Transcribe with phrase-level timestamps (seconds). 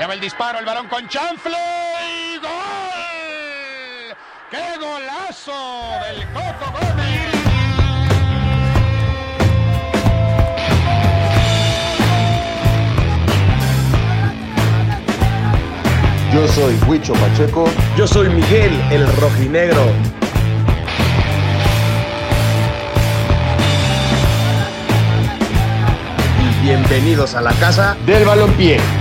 [0.00, 1.58] Allá va el disparo, el balón con chanfle
[2.08, 2.48] y gol.
[4.50, 5.52] ¡Qué golazo
[6.06, 7.34] del Coco Gómez!
[16.32, 17.68] Yo soy Huicho Pacheco.
[17.94, 19.84] Yo soy Miguel, el rojinegro.
[26.40, 28.99] Y bienvenidos a la casa Del balompié.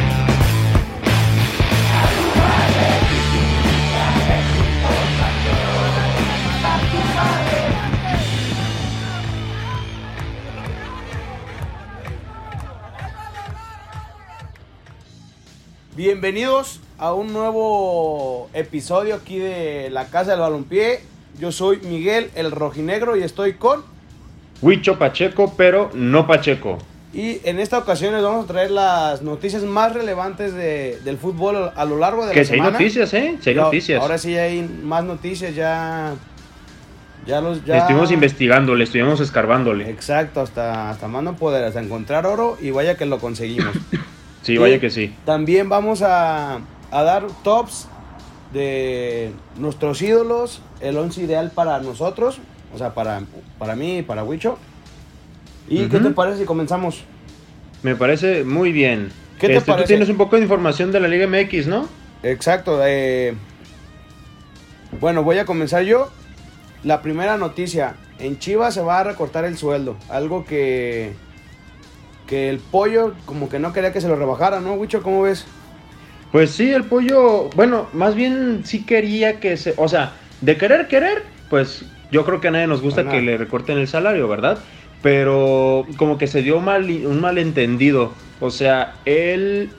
[16.13, 21.01] Bienvenidos a un nuevo episodio aquí de la Casa del Balompié.
[21.39, 23.83] Yo soy Miguel el Rojinegro y estoy con...
[24.63, 26.79] Huicho Pacheco, pero no Pacheco.
[27.13, 31.71] Y en esta ocasión les vamos a traer las noticias más relevantes de- del fútbol
[31.75, 32.71] a lo largo de Que la si hay semana.
[32.79, 33.38] noticias, ¿eh?
[33.39, 34.01] Si hay noticias.
[34.01, 36.16] Ahora sí hay más noticias, ya...
[37.27, 37.63] Ya los...
[37.66, 37.77] Ya...
[37.77, 39.88] Estuvimos investigando, le estuvimos escarbándole.
[39.91, 43.75] Exacto, hasta, hasta más no poder, hasta encontrar oro y vaya que lo conseguimos.
[44.41, 45.13] Sí, vaya que sí.
[45.25, 46.59] También vamos a,
[46.91, 47.87] a dar tops
[48.53, 52.39] de nuestros ídolos, el 11 ideal para nosotros,
[52.73, 53.21] o sea, para,
[53.57, 54.57] para mí y para Huicho.
[55.67, 57.03] ¿Y qué te parece si comenzamos?
[57.83, 59.11] Me parece muy bien.
[59.39, 59.87] ¿Qué te Este, Tú parece?
[59.87, 61.87] tienes un poco de información de la Liga MX, ¿no?
[62.23, 62.79] Exacto.
[62.83, 63.35] eh,
[64.99, 66.09] bueno, voy a comenzar yo.
[66.83, 67.95] La primera noticia.
[68.17, 69.95] En Chivas se va a recortar el sueldo.
[70.09, 71.13] Algo que...
[72.30, 75.02] Que el pollo como que no quería que se lo rebajara, ¿no, Huicho?
[75.02, 75.47] ¿Cómo ves?
[76.31, 80.88] Pues sí, el pollo, bueno, más bien sí quería que se, o sea, de querer
[80.88, 84.59] querer, pues yo creo que a nadie nos gusta que le recorten el salario, ¿verdad?
[85.02, 89.72] Pero como que se dio mal, un malentendido, o sea, él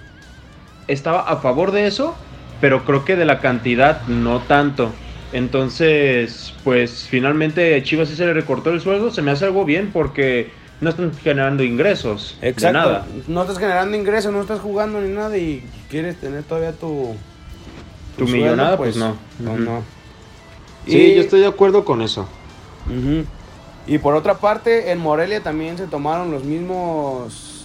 [0.88, 2.16] estaba a favor de eso,
[2.60, 4.90] pero creo que de la cantidad no tanto.
[5.32, 9.90] Entonces, pues finalmente Chivas sí se le recortó el sueldo, se me hace algo bien
[9.92, 10.50] porque
[10.80, 13.06] no están generando ingresos de nada.
[13.28, 17.14] No estás generando ingresos, no estás jugando ni nada y quieres tener todavía tu.
[18.16, 19.16] Tu millonada, pues no.
[19.38, 19.60] No, Ujú.
[19.62, 19.82] no.
[20.86, 22.26] Sí, Y- yo estoy de acuerdo con eso.
[23.86, 27.64] Y por otra parte, en Morelia también se tomaron los mismos.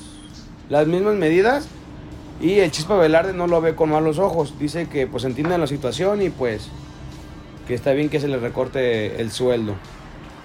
[0.70, 1.68] Las mismas medidas.
[2.42, 4.56] Y el Chispa Velarde no lo ve con malos ojos.
[4.60, 6.68] Dice que pues entiende la situación y pues.
[7.68, 9.74] Que está bien que se le recorte el sueldo.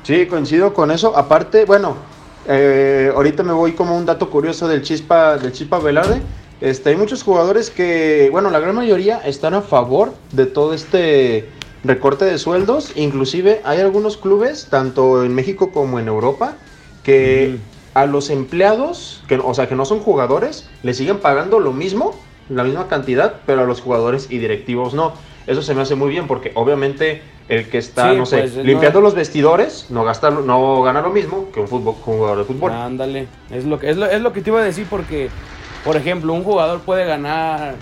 [0.05, 1.17] Sí, coincido con eso.
[1.17, 1.97] Aparte, bueno,
[2.47, 6.21] eh, ahorita me voy como un dato curioso del Chispa, del Chispa Velarde.
[6.61, 11.49] Este, hay muchos jugadores que, bueno, la gran mayoría están a favor de todo este
[11.84, 12.93] recorte de sueldos.
[12.97, 16.56] Inclusive hay algunos clubes, tanto en México como en Europa,
[17.03, 17.59] que
[17.95, 22.15] a los empleados, que, o sea, que no son jugadores, le siguen pagando lo mismo,
[22.49, 25.12] la misma cantidad, pero a los jugadores y directivos no.
[25.47, 28.56] Eso se me hace muy bien porque obviamente el que está, Sí, no sé, pues,
[28.56, 32.38] no- limpiando los vestidores no gasta, no gana lo mismo que un, fútbol, un jugador
[32.38, 32.71] de fútbol.
[32.72, 33.27] Ándale.
[33.50, 35.28] Es lo, que, es, lo, es lo que te iba a decir porque,
[35.84, 37.75] por ejemplo, un jugador puede ganar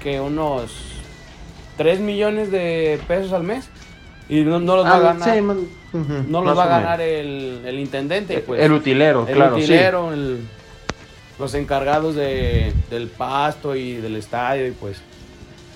[0.00, 0.72] que unos
[1.76, 3.68] 3 millones de pesos al mes
[4.28, 5.34] y no, no los va a Ah, ganar.
[5.34, 5.58] sí, man,
[6.28, 8.60] no los va a ganar el, el intendente, pues.
[8.60, 9.62] el utilero, el claro, sí.
[9.62, 10.40] utilero, el-
[11.38, 14.98] los encargados de, del pasto y del estadio y pues.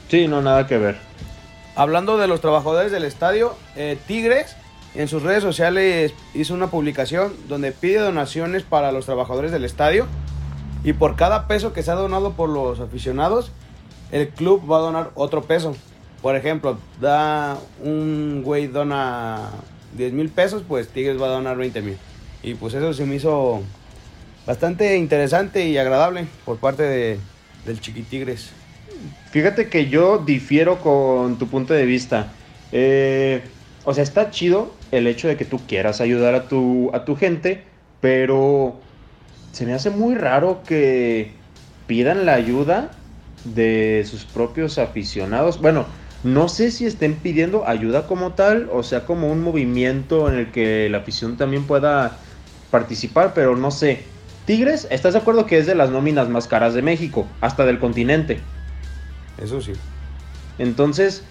[0.08, 1.07] Sí, no, nada que ver.
[1.78, 4.56] Hablando de los trabajadores del estadio, eh, Tigres
[4.96, 10.08] en sus redes sociales hizo una publicación donde pide donaciones para los trabajadores del estadio
[10.82, 13.52] y por cada peso que se ha donado por los aficionados,
[14.10, 15.76] el club va a donar otro peso.
[16.20, 19.48] Por ejemplo, da un güey dona
[19.96, 21.96] 10 mil pesos, pues Tigres va a donar 20 mil.
[22.42, 23.62] Y pues eso se me hizo
[24.48, 27.20] bastante interesante y agradable por parte de,
[27.64, 28.50] del Chiquitigres.
[29.30, 32.36] Fíjate que yo difiero con tu punto de vista.
[32.72, 33.42] Eh,
[33.84, 37.16] o sea, está chido el hecho de que tú quieras ayudar a tu, a tu
[37.16, 37.64] gente,
[38.00, 38.82] pero
[39.52, 41.42] se me hace muy raro que
[41.86, 43.04] pidan la ayuda
[43.44, 45.60] de sus propios aficionados.
[45.60, 45.86] Bueno,
[46.22, 50.52] no sé si estén pidiendo ayuda como tal, o sea, como un movimiento en el
[50.52, 52.24] que la afición también pueda
[52.70, 54.16] participar, pero no sé.
[54.44, 57.78] Tigres, ¿estás de acuerdo que es de las nóminas más caras de México, hasta del
[57.78, 58.57] continente?
[59.42, 59.72] Eso sí.
[60.58, 61.22] Entonces,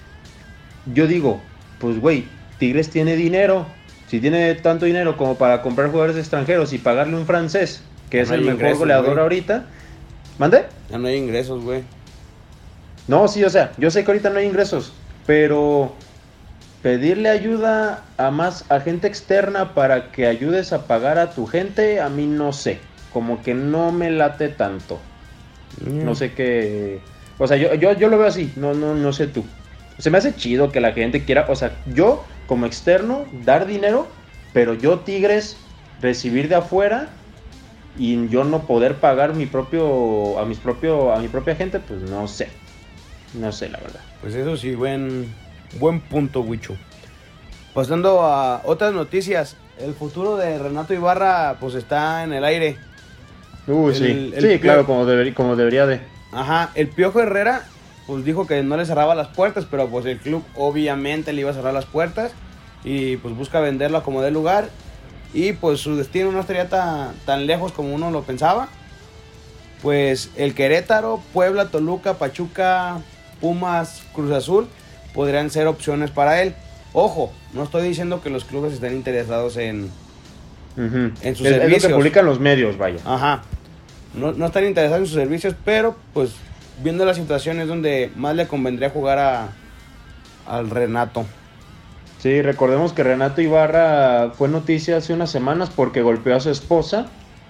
[0.93, 1.41] yo digo,
[1.79, 2.25] pues güey,
[2.59, 3.65] Tigres tiene dinero.
[4.07, 8.31] Si tiene tanto dinero como para comprar jugadores extranjeros y pagarle un francés, que es
[8.31, 9.65] el mejor ingresos, goleador ahorita.
[10.39, 10.65] ¿Mande?
[10.89, 11.83] Ya no hay ingresos, güey.
[13.07, 14.93] No, sí, o sea, yo sé que ahorita no hay ingresos,
[15.25, 15.93] pero
[16.81, 21.99] pedirle ayuda a más a gente externa para que ayudes a pagar a tu gente,
[21.99, 22.79] a mí no sé,
[23.11, 24.99] como que no me late tanto.
[25.85, 26.05] Mm.
[26.05, 27.01] No sé qué
[27.39, 29.45] O sea, yo, yo, yo lo veo así, no, no, no sé tú.
[29.99, 34.07] Se me hace chido que la gente quiera, o sea, yo como externo dar dinero,
[34.53, 35.57] pero yo Tigres
[36.01, 37.09] recibir de afuera
[37.97, 42.01] y yo no poder pagar mi propio a mis propio a mi propia gente, pues
[42.01, 42.49] no sé.
[43.33, 43.99] No sé, la verdad.
[44.21, 45.33] Pues eso sí, buen,
[45.79, 46.75] buen punto, Wicho.
[47.73, 52.77] Pasando a otras noticias, el futuro de Renato Ibarra pues está en el aire.
[53.67, 54.31] Uy, El- sí.
[54.35, 55.99] el sí, claro, como, debería como debería de.
[56.37, 57.63] Ajá, el Piojo Herrera
[58.05, 61.51] pues dijo que no le cerraba las puertas, pero pues el club obviamente le iba
[61.51, 62.31] a cerrar las puertas
[62.83, 64.69] y pues busca venderlo a como dé lugar
[65.33, 68.69] y pues su destino no estaría tan, tan lejos como uno lo pensaba.
[69.81, 73.01] Pues el Querétaro, Puebla, Toluca, Pachuca,
[73.41, 74.67] Pumas, Cruz Azul
[75.13, 76.53] podrían ser opciones para él.
[76.93, 79.91] Ojo, no estoy diciendo que los clubes estén interesados en.
[80.77, 81.87] En sus es, es lo servicios.
[81.87, 82.99] que publican los medios, vaya.
[83.03, 83.41] Ajá.
[84.17, 86.31] No, no están interesados en sus servicios, pero pues
[86.83, 89.49] viendo la situación es donde más le convendría jugar a,
[90.47, 91.25] al Renato.
[92.19, 97.07] Sí, recordemos que Renato Ibarra fue noticia hace unas semanas porque golpeó a su esposa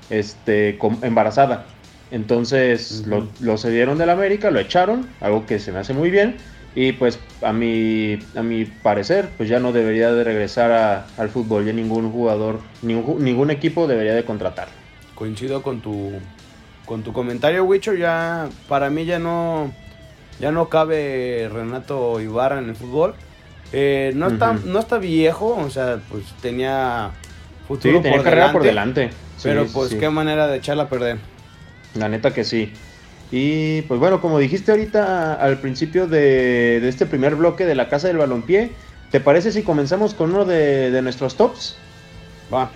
[0.09, 1.65] este, embarazada.
[2.11, 3.09] Entonces Ujú.
[3.09, 6.35] lo, lo cedieron del América, lo echaron, algo que se me hace muy bien.
[6.75, 11.29] Y pues a mi, a mi parecer, pues ya no debería de regresar a- al
[11.29, 11.65] fútbol.
[11.65, 14.73] Ya ningún jugador, ningún, ningún equipo debería de contratarlo.
[15.15, 16.11] Coincido con tu
[16.87, 17.93] con tu comentario, Wicho.
[17.93, 19.71] Ya para mí ya no
[20.39, 23.15] ya no cabe Renato Ibarra en el fútbol.
[23.73, 27.11] Eh, no está no está viejo, o sea, pues tenía
[27.83, 29.11] Sí, futuro tenía por carrera por delante.
[29.37, 29.99] Sí, Pero sí, pues sí.
[29.99, 31.19] qué manera de echarla a perder.
[31.93, 32.73] La neta que sí.
[33.29, 37.89] Y pues bueno, como dijiste ahorita al principio de, de este primer bloque de la
[37.89, 38.71] Casa del Balompié,
[39.11, 41.77] ¿te parece si comenzamos con uno de, de nuestros tops?
[42.53, 42.71] Va.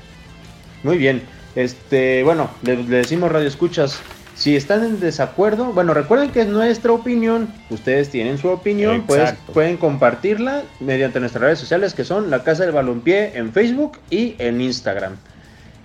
[0.84, 1.22] Muy bien.
[1.56, 4.00] Este, bueno, le, le decimos radio escuchas.
[4.36, 7.54] Si están en desacuerdo, bueno, recuerden que es nuestra opinión.
[7.70, 12.64] Ustedes tienen su opinión, pues pueden compartirla mediante nuestras redes sociales que son la Casa
[12.64, 15.18] del Balompié en Facebook y en Instagram.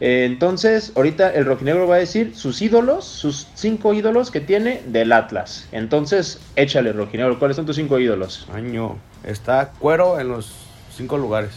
[0.00, 4.82] Eh, entonces, ahorita el rojinegro va a decir sus ídolos, sus cinco ídolos que tiene
[4.86, 5.66] del Atlas.
[5.72, 8.46] Entonces, échale, rojinegro, ¿cuáles son tus cinco ídolos?
[8.54, 8.96] Año.
[9.24, 10.52] Está cuero en los
[10.96, 11.50] cinco lugares.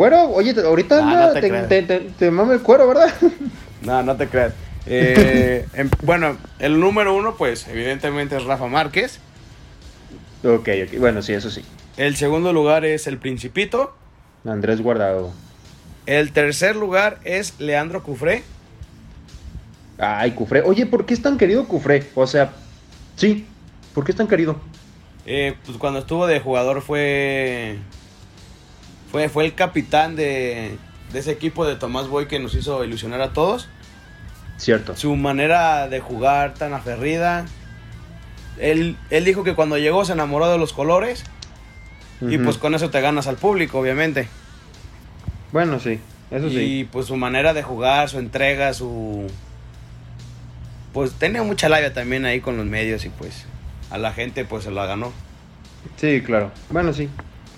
[0.00, 1.68] Cuero, oye, ahorita Ah, no te te, creas.
[1.68, 3.12] te, te- te mama el cuero, ¿verdad?
[3.82, 4.54] No, no te creas.
[4.86, 9.18] Eh, em- bueno, el número uno, pues, evidentemente es Rafa Márquez.
[10.42, 11.62] ok, ok, bueno, sí, eso sí.
[11.98, 13.94] El segundo lugar es El Principito.
[14.46, 15.34] Andrés Guardado.
[16.06, 18.42] El tercer lugar es Leandro Cufré.
[19.98, 20.62] Ay, Cufré.
[20.62, 22.06] Oye, ¿por qué es tan querido Cufré?
[22.14, 22.52] O sea,
[23.16, 23.44] sí,
[23.94, 24.56] ¿por qué es tan querido?
[25.26, 27.76] Eh, pues cuando estuvo de jugador fue.
[29.10, 30.76] Fue, fue el capitán de,
[31.12, 33.68] de ese equipo de Tomás Boy que nos hizo ilusionar a todos.
[34.56, 34.96] Cierto.
[34.96, 37.46] Su manera de jugar tan aferrida.
[38.58, 41.24] Él, él dijo que cuando llegó se enamoró de los colores.
[42.20, 44.28] Y pues con eso te ganas al público, obviamente.
[45.52, 45.98] Bueno, sí,
[46.30, 46.88] eso y sí.
[46.92, 49.26] pues su manera de jugar, su entrega, su...
[50.92, 53.46] Pues tenía mucha labia también ahí con los medios y pues
[53.90, 55.12] a la gente pues se la ganó.
[55.96, 56.50] Sí, claro.
[56.68, 57.08] Bueno, sí,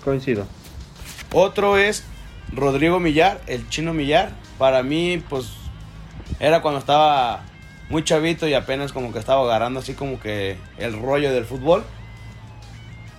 [0.03, 0.47] coincido.
[1.33, 2.03] Otro es
[2.51, 4.31] Rodrigo Millar, el chino Millar.
[4.59, 5.51] Para mí pues
[6.39, 7.43] era cuando estaba
[7.89, 11.83] muy chavito y apenas como que estaba agarrando así como que el rollo del fútbol.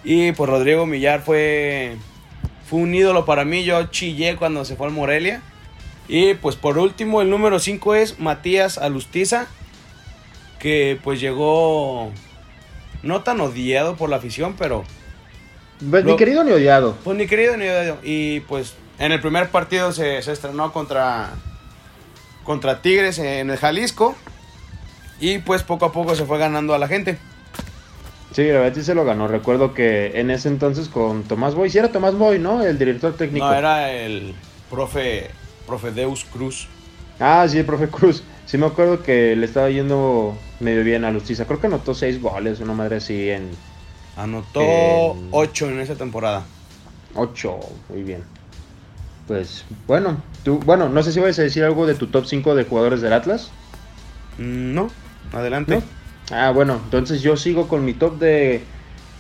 [0.04, 1.96] Y pues Rodrigo Millar fue,
[2.68, 3.64] fue un ídolo para mí.
[3.64, 5.42] Yo chillé cuando se fue al Morelia.
[6.06, 9.48] Y pues por último, el número 5 es Matías Alustiza.
[10.60, 12.12] Que pues llegó
[13.02, 14.84] no tan odiado por la afición, pero
[15.90, 16.96] Pues, Lo- Ni querido ni odiado.
[17.04, 17.98] pues ni querido ni odiado.
[18.02, 21.30] Y pues en el primer partido se, se estrenó contra,
[22.44, 24.14] contra Tigres en el Jalisco.
[25.20, 27.18] Y pues poco a poco se fue ganando a la gente.
[28.32, 29.28] Sí, la verdad sí se lo ganó.
[29.28, 32.64] Recuerdo que en ese entonces con Tomás Boy, sí era Tomás Boy, ¿no?
[32.64, 33.46] El director técnico.
[33.46, 34.34] No, era el
[34.70, 35.30] profe,
[35.66, 36.66] profe Deus Cruz.
[37.20, 38.24] Ah, sí, el profe Cruz.
[38.46, 41.44] Sí me acuerdo que le estaba yendo medio bien a Lustiza.
[41.46, 43.50] Creo que anotó seis goles, una madre así en
[44.16, 46.44] Anotó En- 8 en esa temporada.
[47.14, 47.58] ocho.
[47.88, 48.22] Muy bien.
[49.26, 52.54] Pues, bueno, tú, bueno, no sé si vas a decir algo de tu top 5
[52.54, 53.50] de jugadores del Atlas.
[54.38, 54.90] Mm, No,
[55.32, 55.76] adelante.
[55.76, 55.82] ¿No?
[56.36, 58.62] Ah, bueno, entonces yo sigo con mi top de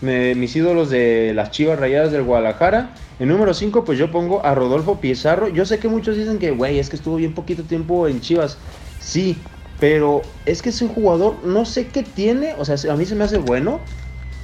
[0.00, 2.90] me- mis ídolos de las Chivas Rayadas del Guadalajara.
[3.18, 5.48] En número 5, pues yo pongo a Rodolfo Pizarro.
[5.48, 8.58] Yo sé que muchos dicen que, güey, es que estuvo bien poquito tiempo en Chivas.
[9.00, 9.36] Sí,
[9.80, 13.14] pero es que es un jugador, no sé qué tiene, o sea, a mí se
[13.14, 13.80] me hace bueno.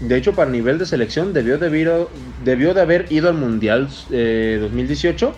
[0.00, 2.06] De hecho, para nivel de selección debió de haber,
[2.44, 5.34] debió de haber ido al Mundial eh, 2018,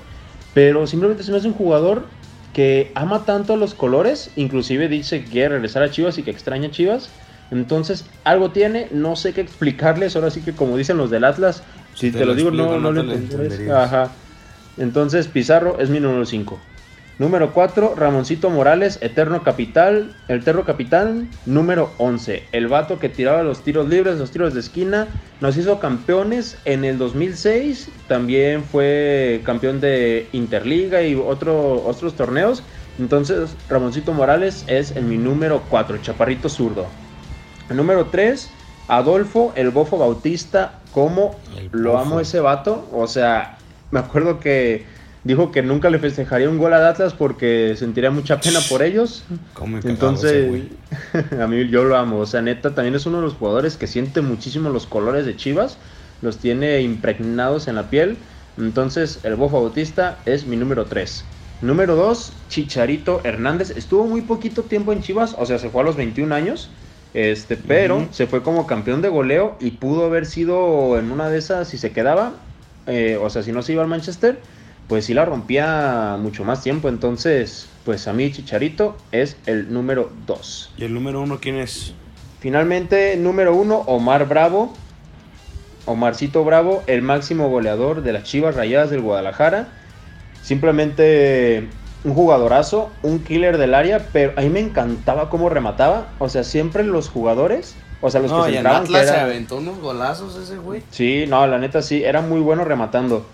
[0.55, 2.07] pero simplemente se me hace un jugador
[2.53, 6.69] que ama tanto los colores, inclusive dice que quiere regresar a Chivas y que extraña
[6.69, 7.09] a Chivas,
[7.51, 10.17] Entonces, algo tiene, no sé qué explicarles.
[10.17, 11.63] Ahora sí que, como dicen los del Atlas,
[11.95, 13.53] si te te, lo lo digo, no, explico, no, no lo te lo entenderías.
[13.53, 13.93] entenderías.
[13.93, 14.13] Ajá.
[14.79, 16.59] Entonces, Pizarro es mi número 5.
[17.19, 21.29] Número 4, Ramoncito Morales, Eterno Capital, Eterno Capitán.
[21.47, 25.09] Número 11, el vato que tiraba los tiros libres, los tiros de esquina.
[25.41, 27.91] Nos hizo campeones en el 2006.
[28.09, 32.63] También fue campeón de Interliga y otro, otros torneos.
[32.99, 36.87] Entonces, Ramoncito Morales es en mi número 4, Chaparrito Zurdo.
[37.69, 38.51] El número 3,
[38.89, 40.79] Adolfo, el bofo Bautista.
[40.93, 42.03] ¿Cómo El lo Bofo.
[42.03, 42.89] amo ese vato?
[42.93, 43.59] O sea,
[43.91, 44.85] me acuerdo que
[45.25, 49.25] dijo que nunca le festejaría un gol a Atlas porque sentiría mucha pena por ellos.
[49.55, 50.65] ¿Cómo Entonces,
[51.41, 52.19] a mí yo lo amo.
[52.19, 55.37] O sea, neta, también es uno de los jugadores que siente muchísimo los colores de
[55.37, 55.79] Chivas.
[56.21, 58.17] Los tiene impregnados en la piel.
[58.59, 61.25] Entonces, el Bofo Bautista es mi número 3.
[61.63, 63.71] Número 2, Chicharito Hernández.
[63.71, 65.35] Estuvo muy poquito tiempo en Chivas.
[65.39, 66.71] O sea, se fue a los 21 años.
[67.15, 71.39] Este, pero se fue como campeón de goleo y pudo haber sido en una de
[71.39, 72.33] esas si se quedaba.
[72.87, 74.41] eh, o sea, si no se iba al Manchester,
[74.93, 76.91] pues sí la rompía mucho más tiempo.
[76.91, 80.75] Entonces, pues a mí Chicharito es el número 2.
[80.77, 81.95] ¿Y el número uno quién es?
[82.41, 84.75] Finalmente, número 1, Omar Bravo.
[85.87, 89.69] Omarcito Bravo, el máximo goleador de las Chivas Rayadas del Guadalajara.
[90.43, 91.69] Simplemente
[92.05, 96.09] un jugadorazo, un killer del área, pero a mí me encantaba cómo remataba.
[96.19, 99.09] O sea, siempre los jugadores, o sea, los no, que se en entraban, que Atlas
[99.09, 100.83] se aventó unos golazos ese güey.
[100.91, 103.25] Sí, no, la neta sí, era muy bueno rematando.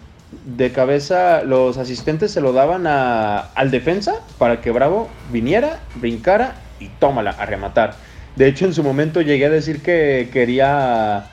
[0.45, 6.55] De cabeza, los asistentes se lo daban a- al defensa para que Bravo viniera, brincara
[6.81, 7.95] y tómala a rematar.
[8.37, 11.31] De hecho, en su momento llegué a decir que quería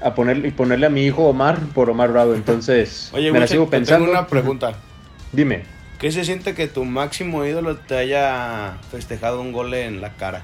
[0.00, 2.34] a ponerle, ponerle a mi hijo Omar por Omar Bravo.
[2.34, 4.04] Entonces, Oye, me la sigo te pensando.
[4.06, 4.74] tengo una pregunta.
[5.32, 5.62] Dime.
[5.98, 10.42] ¿Qué se siente que tu máximo ídolo te haya festejado un gol en la cara?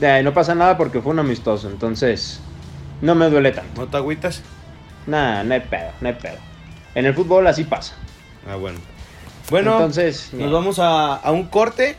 [0.00, 2.40] Eh, no pasa nada porque fue un amistoso, entonces
[3.02, 3.82] no me duele tanto.
[3.82, 4.42] ¿No te agüitas?
[5.06, 6.36] Nada, no hay pedo, no hay pedo.
[6.94, 7.94] En el fútbol así pasa.
[8.48, 8.78] Ah, bueno.
[9.50, 11.96] Bueno, entonces, nos vamos a, a un corte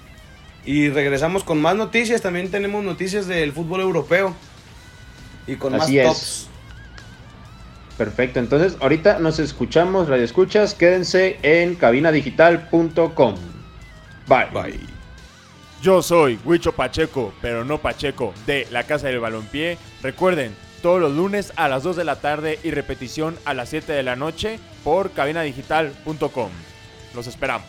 [0.65, 2.21] y regresamos con más noticias.
[2.21, 4.33] También tenemos noticias del fútbol europeo.
[5.47, 6.07] Y con Así más es.
[6.07, 6.47] tops.
[7.97, 13.35] Perfecto, entonces ahorita nos escuchamos, radio escuchas, quédense en cabinadigital.com.
[14.27, 14.47] Bye.
[14.53, 14.79] Bye.
[15.81, 19.77] Yo soy Huicho Pacheco, pero no Pacheco, de la Casa del Balompié.
[20.01, 23.93] Recuerden, todos los lunes a las 2 de la tarde y repetición a las 7
[23.93, 26.49] de la noche por cabinadigital.com.
[27.13, 27.67] Los esperamos.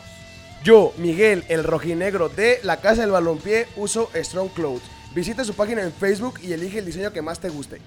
[0.65, 4.89] Yo, Miguel, el rojinegro de la Casa del Balompié, uso Strong Clothes.
[5.15, 7.81] Visita su página en Facebook y elige el diseño que más te guste.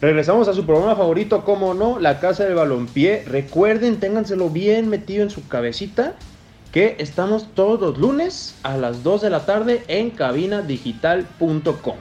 [0.00, 3.24] Regresamos a su programa favorito, como no, La Casa del Balompié.
[3.26, 6.14] Recuerden, ténganselo bien metido en su cabecita,
[6.70, 11.96] que estamos todos los lunes a las 2 de la tarde en cabinadigital.com.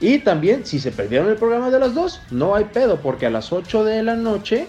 [0.00, 3.30] Y también, si se perdieron el programa de las 2, no hay pedo, porque a
[3.30, 4.68] las 8 de la noche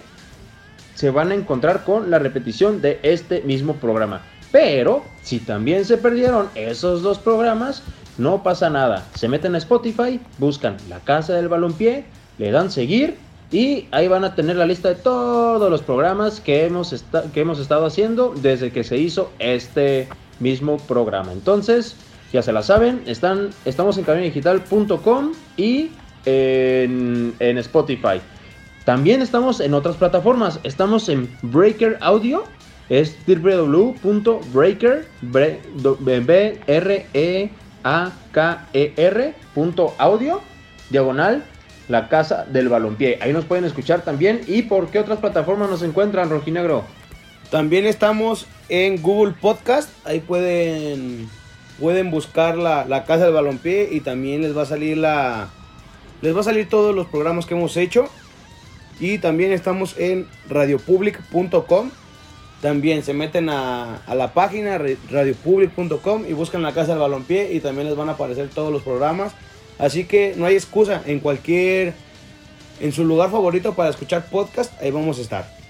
[0.96, 4.22] se van a encontrar con la repetición de este mismo programa.
[4.50, 7.84] Pero, si también se perdieron esos dos programas,
[8.18, 9.06] no pasa nada.
[9.14, 12.04] Se meten a Spotify, buscan La Casa del Balompié,
[12.38, 13.16] le dan seguir
[13.50, 17.60] y ahí van a tener la lista de todos los programas que hemos, que hemos
[17.60, 20.08] estado haciendo desde que se hizo este
[20.40, 21.32] mismo programa.
[21.32, 21.96] Entonces,
[22.32, 25.90] ya se la saben, están, estamos en cabinadigital.com y
[26.24, 28.20] en, en Spotify.
[28.84, 30.60] También estamos en otras plataformas.
[30.62, 32.44] Estamos en Breaker Audio.
[32.90, 37.50] Es www.breaker B R E
[37.82, 39.34] A K E R
[39.98, 40.40] audio
[40.90, 41.42] diagonal
[41.88, 43.18] la casa del balompié.
[43.20, 44.40] Ahí nos pueden escuchar también.
[44.46, 46.84] ¿Y por qué otras plataformas nos encuentran, Rojinegro?
[47.50, 49.90] También estamos en Google Podcast.
[50.06, 51.28] Ahí pueden,
[51.78, 55.48] pueden buscar la, la Casa del Balompié y también les va a salir la
[56.22, 58.06] les va a salir todos los programas que hemos hecho.
[58.98, 61.90] Y también estamos en radiopublic.com.
[62.62, 67.60] También se meten a, a la página radiopublic.com y buscan la Casa del Balompié y
[67.60, 69.34] también les van a aparecer todos los programas.
[69.78, 71.94] Así que no hay excusa en cualquier
[72.80, 75.64] en su lugar favorito para escuchar podcast, ahí vamos a estar.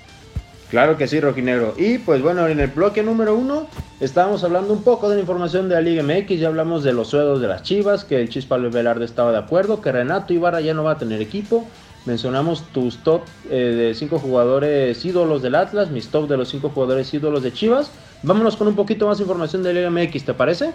[0.71, 1.75] Claro que sí, Rojinegro.
[1.77, 3.69] Y pues bueno, en el bloque número uno
[4.01, 6.41] estábamos hablando un poco de la información de la Liga MX.
[6.41, 9.81] Ya hablamos de los sueldos de las Chivas, que el Chispa Velarde estaba de acuerdo,
[9.81, 11.65] que Renato Ibarra ya no va a tener equipo,
[12.07, 16.71] mencionamos tus top eh, de cinco jugadores ídolos del Atlas, mis top de los cinco
[16.71, 17.93] jugadores ídolos de Chivas.
[18.25, 20.73] Vámonos con un poquito más de información del Liga MX, ¿te parece?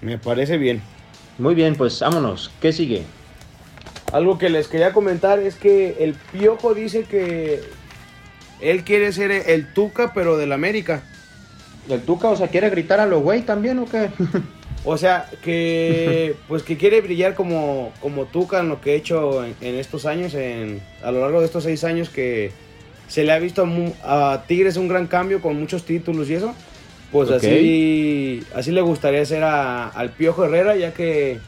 [0.00, 0.80] Me parece bien.
[1.38, 2.50] Muy bien, pues vámonos.
[2.60, 3.02] ¿Qué sigue?
[4.12, 7.60] Algo que les quería comentar es que el Piojo dice que
[8.60, 11.02] él quiere ser el Tuca, pero del América.
[11.88, 14.10] ¿El Tuca, o sea, quiere gritar a lo güey también o qué?
[14.84, 19.44] O sea, que pues que quiere brillar como, como Tuca en lo que he hecho
[19.44, 22.50] en, en estos años, en, a lo largo de estos seis años que
[23.06, 26.52] se le ha visto mu- a Tigres un gran cambio con muchos títulos y eso.
[27.12, 31.38] Pues así, así le gustaría hacer a- al Piojo Herrera, ya que,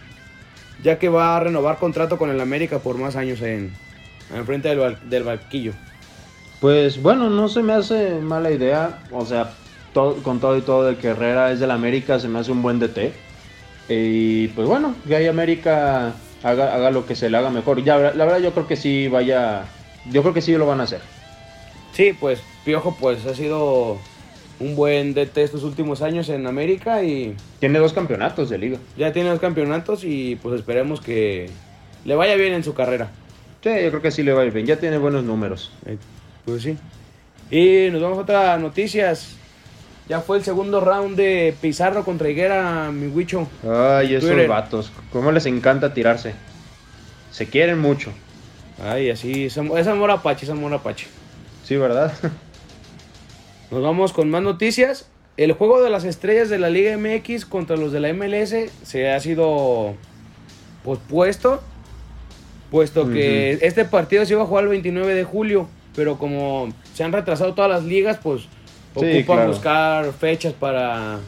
[0.82, 3.72] ya que va a renovar contrato con el América por más años en,
[4.34, 5.72] en frente del, del Barquillo.
[6.60, 9.00] Pues bueno, no se me hace mala idea.
[9.10, 9.50] O sea,
[9.92, 12.62] todo- con todo y todo de que Herrera es del América, se me hace un
[12.62, 13.12] buen DT.
[13.88, 17.82] Y pues bueno, que ahí América haga, haga lo que se le haga mejor.
[17.82, 19.64] Ya, la verdad yo creo que sí vaya,
[20.10, 21.00] yo creo que sí lo van a hacer.
[21.92, 23.98] Sí, pues Piojo pues ha sido
[24.64, 28.78] un buen DT estos últimos años en América y Tiene dos campeonatos de liga.
[28.96, 31.50] ya tiene los campeonatos y pues esperemos que
[32.04, 33.10] le vaya bien en su carrera.
[33.62, 34.66] Sí, yo creo que sí le va a ir bien.
[34.66, 35.70] Ya tiene buenos números.
[35.86, 35.96] Eh,
[36.44, 36.76] Pues sí.
[37.50, 39.36] Y nos vamos a otras noticias.
[40.08, 43.48] Ya fue el segundo round de Pizarro contra Higuera, mi Huicho.
[43.66, 44.48] Ay, esos Twitter.
[44.48, 44.92] vatos.
[45.12, 46.34] Cómo les encanta tirarse.
[47.30, 48.12] Se quieren mucho.
[48.84, 51.06] Ay, así, es amor apache, es amor apache.
[51.64, 52.12] Sí, ¿verdad?
[53.70, 55.08] Nos vamos con más noticias.
[55.36, 58.54] El juego de las estrellas de la Liga MX contra los de la MLS
[58.84, 59.94] se ha sido
[60.84, 61.60] pospuesto,
[62.70, 67.02] puesto que este partido se iba a jugar el 29 de julio, pero como se
[67.02, 68.42] han retrasado todas las ligas, pues
[68.96, 69.48] Sí, ocupan claro.
[69.48, 71.18] buscar fechas para,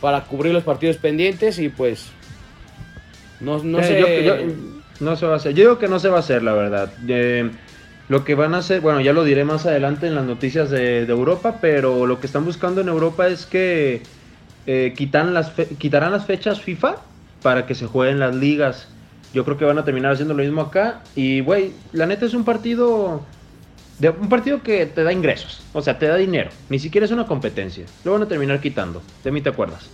[0.00, 2.06] para cubrir los partidos pendientes y pues
[3.40, 4.00] no, no Eh, sé.
[4.00, 4.52] yo- yo-
[5.00, 5.52] no se va a hacer.
[5.52, 6.90] Yo digo que no se va a hacer, la verdad.
[7.06, 7.50] Eh,
[8.08, 11.04] lo que van a hacer, bueno, ya lo diré más adelante en las noticias de,
[11.04, 14.02] Europa, pero lo que están buscando en Europa es que
[14.66, 16.96] eh, quitan las quitarán las fechas FIFA
[17.42, 18.88] para que se jueguen las ligas.
[19.32, 21.02] Yo creo que van a terminar haciendo lo mismo acá.
[21.16, 23.22] Y, güey, la neta es un partido.
[23.98, 26.50] De, un partido que te da ingresos, o sea, te da dinero.
[26.68, 27.84] Ni siquiera es una competencia.
[28.04, 29.02] Lo van a terminar quitando.
[29.22, 29.88] De mí te acuerdas.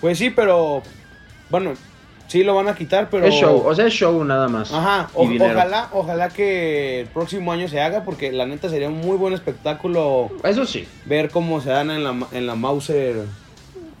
[0.00, 0.82] Pues sí, pero
[1.48, 1.74] bueno,
[2.32, 4.72] sí lo van a quitar, pero Es show, o sea, es show nada más.
[4.72, 8.98] Ajá, o- ojalá, ojalá que el próximo año se haga, porque la neta sería un
[9.00, 10.86] muy buen espectáculo Eso sí.
[11.04, 13.16] ver cómo se dan en la, en la Mauser.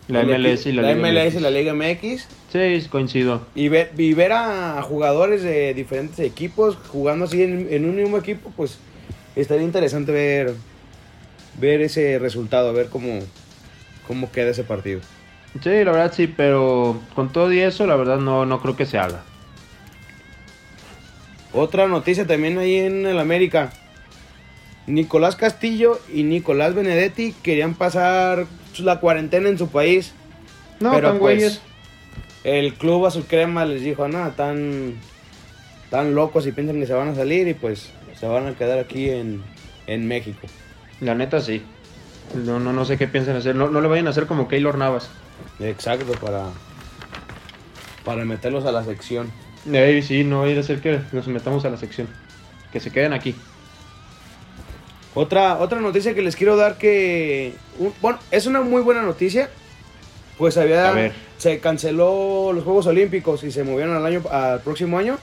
[0.08, 1.34] La MLS y la, Liga MLS MX.
[1.36, 2.26] y la Liga MX.
[2.52, 3.42] Sí, coincido.
[3.54, 8.16] Y ver, y ver a jugadores de diferentes equipos jugando así en, en un mismo
[8.18, 8.78] equipo, pues
[9.36, 10.54] estaría interesante ver,
[11.60, 13.20] ver ese resultado, ver cómo,
[14.06, 15.00] cómo queda ese partido.
[15.60, 18.86] Sí, la verdad sí, pero con todo y eso, la verdad no, no creo que
[18.86, 19.22] se haga.
[21.52, 23.72] Otra noticia también ahí en el América.
[24.86, 28.46] Nicolás Castillo y Nicolás Benedetti querían pasar
[28.78, 30.14] la cuarentena en su país.
[30.80, 31.62] No, pero tan pues güeyes.
[32.44, 34.94] el club azul crema les dijo, nada, tan,
[35.90, 38.78] tan locos y piensan que se van a salir y pues se van a quedar
[38.78, 39.42] aquí en,
[39.86, 40.48] en México.
[41.00, 41.62] La neta sí.
[42.34, 43.54] No, no, no sé qué piensan hacer.
[43.54, 45.10] No, no le vayan a hacer como Keylor Navas.
[45.60, 46.46] Exacto, para,
[48.04, 49.30] para meterlos a la sección.
[50.02, 52.08] Sí, no ir a hacer que nos metamos a la sección.
[52.72, 53.34] Que se queden aquí.
[55.14, 59.50] Otra, otra noticia que les quiero dar que, un- bueno, es una muy buena noticia.
[60.38, 61.12] Pues había, A ver.
[61.36, 65.18] se canceló los Juegos Olímpicos y se movieron al año, al próximo año.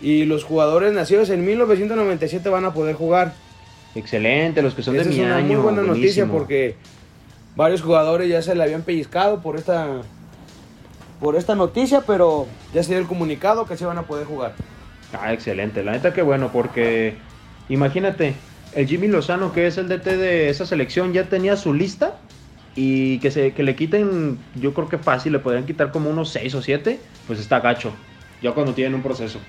[0.00, 3.34] Y los jugadores nacidos en 1997 van a poder jugar.
[3.94, 5.46] Excelente, los que son Esa de es mi una año.
[5.46, 6.76] muy buena noticia porque
[7.56, 10.02] varios jugadores ya se le habían pellizcado por esta,
[11.18, 14.54] por esta noticia, pero ya se dio el comunicado que se van a poder jugar.
[15.18, 15.82] Ah, excelente.
[15.82, 17.16] La neta que bueno, porque
[17.68, 18.34] imagínate,
[18.74, 22.18] el Jimmy Lozano, que es el DT de esa selección, ya tenía su lista
[22.74, 26.28] y que, se, que le quiten, yo creo que fácil, le podrían quitar como unos
[26.30, 27.92] 6 o 7, pues está gacho.
[28.42, 29.40] Ya cuando tienen un proceso.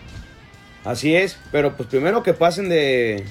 [0.86, 3.26] Así es, pero pues primero que pasen de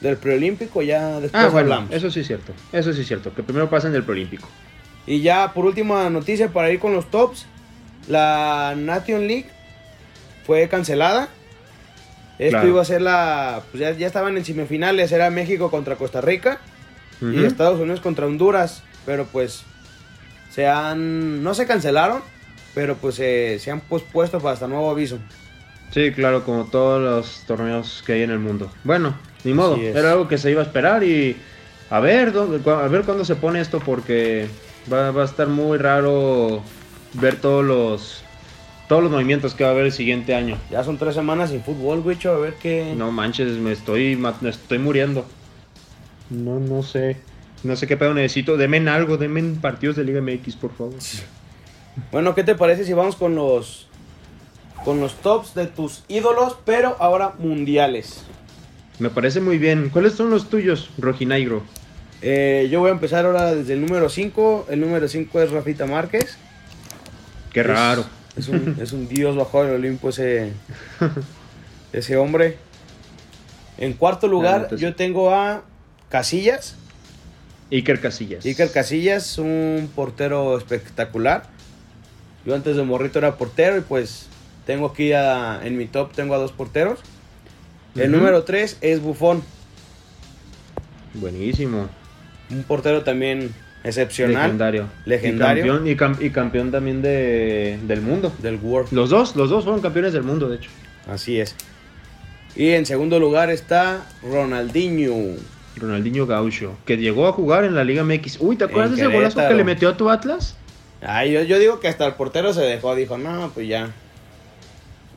[0.00, 1.94] del preolímpico ya después Ah, bueno, hablamos.
[1.94, 2.52] eso sí es cierto.
[2.72, 4.48] Eso sí es cierto, que primero pasen del preolímpico.
[5.06, 7.46] Y ya por última noticia para ir con los tops,
[8.08, 9.46] la Nation League
[10.46, 11.28] fue cancelada.
[12.38, 12.68] Esto Claro.
[12.68, 16.58] iba a ser la, pues ya, ya estaban en semifinales, era México contra Costa Rica
[17.20, 17.44] y.
[17.44, 19.62] Estados Unidos contra Honduras, pero pues
[20.50, 22.22] se han, no se cancelaron,
[22.74, 25.18] pero pues se- se han pospuesto para hasta nuevo aviso.
[25.92, 28.72] Sí, claro, como todos los torneos que hay en el mundo.
[28.84, 31.36] Bueno, ni modo, era algo que se iba a esperar y
[31.90, 34.48] a ver, dónde- a ver cuándo se pone esto porque
[34.92, 36.62] va, va a estar muy raro
[37.14, 38.22] ver todos los
[38.88, 40.58] todos los movimientos que va a haber el siguiente año.
[40.68, 42.92] Ya son tres semanas sin fútbol, Wicho, a ver qué...
[42.96, 45.24] No manches, me estoy, me estoy muriendo.
[46.28, 47.16] No, no sé.
[47.62, 48.56] No sé qué pedo necesito.
[48.56, 50.94] Denme algo, denme partidos de Liga MX, por favor.
[52.12, 53.86] Bueno, ¿qué te parece si vamos con los...
[54.84, 58.24] Con los tops de tus ídolos, pero ahora mundiales?
[59.00, 59.88] Me parece muy bien.
[59.90, 61.62] ¿Cuáles son los tuyos, Rojinegro?
[62.22, 64.66] Eh, yo voy a empezar ahora desde el número 5.
[64.70, 66.36] El número 5 es Rafita Márquez.
[67.52, 68.04] Qué Es- raro.
[68.36, 70.52] Es un, es un dios bajo el Olimpo ese,
[71.92, 72.58] ese hombre.
[73.76, 75.62] En cuarto lugar, yo tengo a
[76.10, 76.76] Casillas.
[77.72, 78.44] Iker Casillas.
[78.44, 81.44] Iker Casillas, un portero espectacular.
[82.46, 84.26] Yo antes de morrito era portero y pues
[84.66, 87.00] tengo aquí a- en mi top tengo a dos porteros.
[87.96, 89.42] El número 3 es Bufón,
[91.14, 91.88] Buenísimo.
[92.50, 93.52] un portero también
[93.84, 94.86] excepcional Legendario.
[95.06, 95.64] Legendario.
[95.64, 98.32] Y campeón, y cam- y campeón también de, del mundo.
[98.40, 98.92] del World.
[98.92, 100.70] Los dos, los dos fueron campeones del mundo, de hecho.
[101.08, 101.54] Así es.
[102.56, 105.36] Y en segundo lugar está Ronaldinho.
[105.76, 108.38] Ronaldinho Gaucho, que llegó a jugar en la Liga MX.
[108.40, 110.56] Uy, ¿te acuerdas En de ese golazo que le metió a tu Atlas?
[111.00, 113.90] Ay, yo, yo digo que hasta el portero se dejó, dijo, no, pues ya.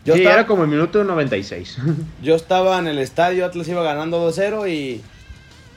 [0.06, 1.78] Yo, sí, estaba, era como el minuto 96.
[2.22, 5.02] yo estaba en el estadio, Atlas iba ganando 2-0 y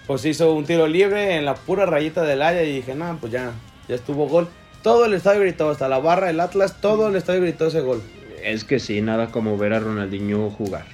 [0.06, 3.32] pues hizo un tiro libre en la pura rayita del área y dije, no, pues
[3.32, 3.52] ya,
[3.88, 4.48] ya estuvo gol.
[4.82, 8.02] Todo el estadio gritó, hasta la barra del Atlas, todo el estadio gritó ese gol.
[8.42, 10.86] es que sí, nada como ver a Ronaldinho jugar.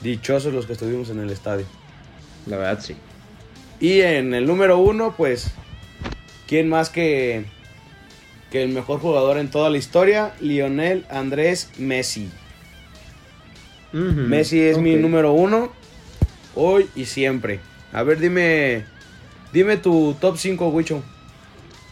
[0.00, 1.66] Dichosos los que estuvimos en el estadio.
[2.46, 2.96] La verdad, sí.
[3.78, 5.52] Y en el número uno, pues,
[6.48, 7.44] ¿quién más que,
[8.50, 10.34] que el mejor jugador en toda la historia?
[10.40, 12.30] Lionel Andrés Messi.
[13.92, 15.72] Messi es mi número uno,
[16.54, 17.60] hoy y siempre.
[17.92, 18.84] A ver, dime,
[19.52, 21.02] dime tu top 5, Wicho.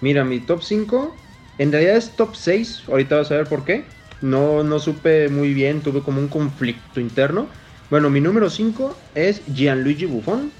[0.01, 1.15] Mira, mi top 5
[1.59, 2.85] en realidad es top 6.
[2.89, 3.85] Ahorita vas a ver por qué.
[4.23, 7.49] No, no supe muy bien, tuve como un conflicto interno.
[7.91, 10.51] Bueno, mi número 5 es Gianluigi Buffon,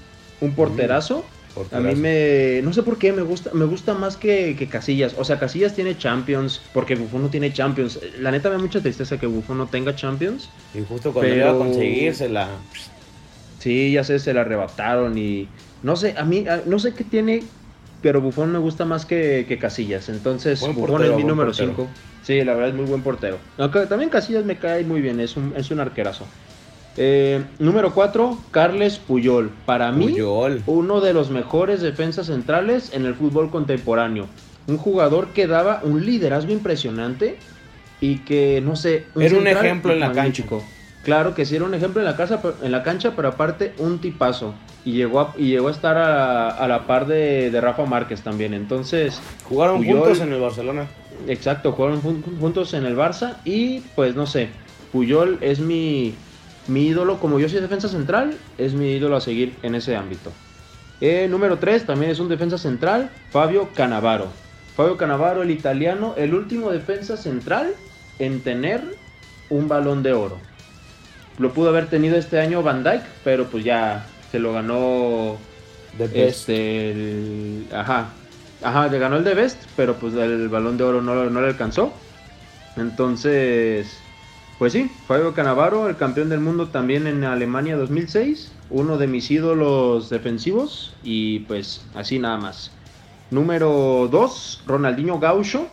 [0.41, 1.25] un porterazo.
[1.71, 2.61] A mí me.
[2.63, 3.51] No sé por qué me gusta.
[3.53, 5.15] Me gusta más que, que Casillas.
[5.17, 6.61] O sea, Casillas tiene Champions.
[6.73, 7.99] Porque Buffon no tiene Champions.
[8.19, 10.49] La neta me da mucha tristeza que Buffon no tenga Champions.
[10.73, 12.49] Y justo cuando Pero- iba a conseguírsela.
[13.59, 15.17] Sí, ya sé, se la arrebataron.
[15.17, 15.47] Y.
[15.83, 16.45] No sé, a mí.
[16.65, 17.43] No sé qué tiene.
[18.01, 20.09] Pero Buffon me gusta más que, que Casillas.
[20.09, 21.69] Entonces, Buen Buffon portero, es mi número portero.
[21.75, 21.87] 5.
[22.23, 23.37] Sí, la verdad es muy buen portero.
[23.57, 25.19] Aunque también Casillas me cae muy bien.
[25.19, 26.25] Es un, es un arquerazo.
[26.97, 29.49] Eh, número 4, Carles Puyol.
[29.65, 30.61] Para mí Puyol.
[30.65, 34.27] uno de los mejores defensas centrales en el fútbol contemporáneo.
[34.67, 37.37] Un jugador que daba un liderazgo impresionante
[37.99, 39.05] y que, no sé...
[39.19, 40.63] Era un ejemplo en la magnífico.
[41.03, 43.99] Claro que sí, era un ejemplo en la, casa, en la cancha, pero aparte un
[43.99, 44.53] tipazo.
[44.85, 48.21] Y llegó a, y llegó a estar a, a la par de, de Rafa Márquez
[48.21, 48.53] también.
[48.53, 49.99] Entonces, Jugaron Puyol.
[49.99, 50.87] juntos en el Barcelona.
[51.27, 54.49] Exacto, jugaron jun- juntos en el Barça y pues no sé,
[54.91, 56.15] Puyol es mi,
[56.67, 60.31] mi ídolo, como yo soy defensa central, es mi ídolo a seguir en ese ámbito.
[61.01, 64.27] Eh, número 3 también es un defensa central, Fabio Canavaro.
[64.75, 67.73] Fabio Canavaro, el italiano, el último defensa central
[68.19, 68.81] en tener
[69.49, 70.37] un balón de oro.
[71.39, 75.37] Lo pudo haber tenido este año Van Dyke, pero pues ya se lo ganó
[75.97, 76.15] The best.
[76.49, 78.09] este, el- ajá,
[78.61, 81.47] ajá, le ganó el de Best, pero pues el balón de oro no, no le
[81.47, 81.91] alcanzó.
[82.77, 83.97] Entonces,
[84.61, 89.31] pues sí, Fabio Canavaro, el campeón del mundo también en Alemania 2006, uno de mis
[89.31, 92.69] ídolos defensivos y pues así nada más.
[93.31, 95.65] Número 2, Ronaldinho Gaucho,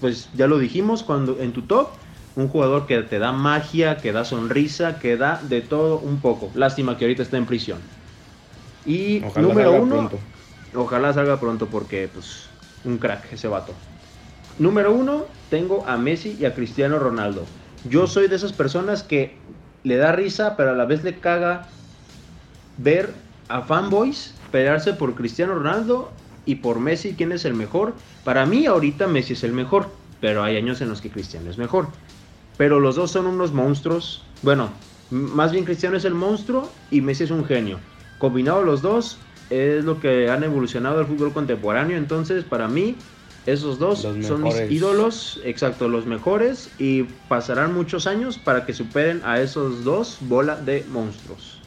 [0.00, 1.88] pues ya lo dijimos cuando en tu top,
[2.36, 6.48] un jugador que te da magia, que da sonrisa, que da de todo un poco.
[6.54, 7.78] Lástima que ahorita está en prisión.
[8.86, 10.18] Y Ojalá número salga uno, pronto.
[10.76, 12.46] Ojalá salga pronto porque, pues,
[12.84, 13.72] un crack ese vato.
[14.60, 17.42] Número uno, tengo a Messi y a Cristiano Ronaldo.
[17.88, 19.36] Yo soy de esas personas que
[19.84, 21.68] le da risa, pero a la vez le caga
[22.78, 23.14] ver
[23.48, 26.10] a fanboys pelearse por Cristiano Ronaldo
[26.44, 27.94] y por Messi, quién es el mejor.
[28.24, 31.58] Para mí, ahorita Messi es el mejor, pero hay años en los que Cristiano es
[31.58, 31.88] mejor.
[32.56, 34.24] Pero los dos son unos monstruos.
[34.42, 34.70] Bueno,
[35.10, 37.78] más bien Cristiano es el monstruo y Messi es un genio.
[38.18, 39.18] Combinado los dos
[39.50, 41.96] es lo que han evolucionado el fútbol contemporáneo.
[41.96, 42.96] Entonces, para mí,
[43.46, 46.70] esos dos Los son mis ídolos, exacto, los mejores.
[46.78, 51.60] Y pasarán muchos años para que superen a esos dos bola de monstruos.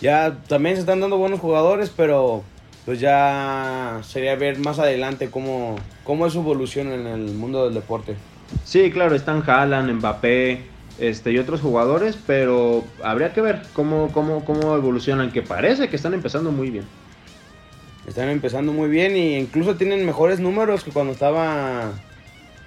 [0.00, 2.44] Ya también se están dando buenos jugadores, pero
[2.84, 7.74] pues ya sería ver más adelante cómo, cómo es su evolución en el mundo del
[7.74, 8.14] deporte.
[8.64, 10.60] Sí, claro, están Haaland, Mbappé
[11.00, 15.96] este, y otros jugadores, pero habría que ver cómo, cómo, cómo evolucionan, que parece que
[15.96, 16.84] están empezando muy bien.
[18.06, 21.92] Están empezando muy bien y incluso tienen mejores números que cuando estaba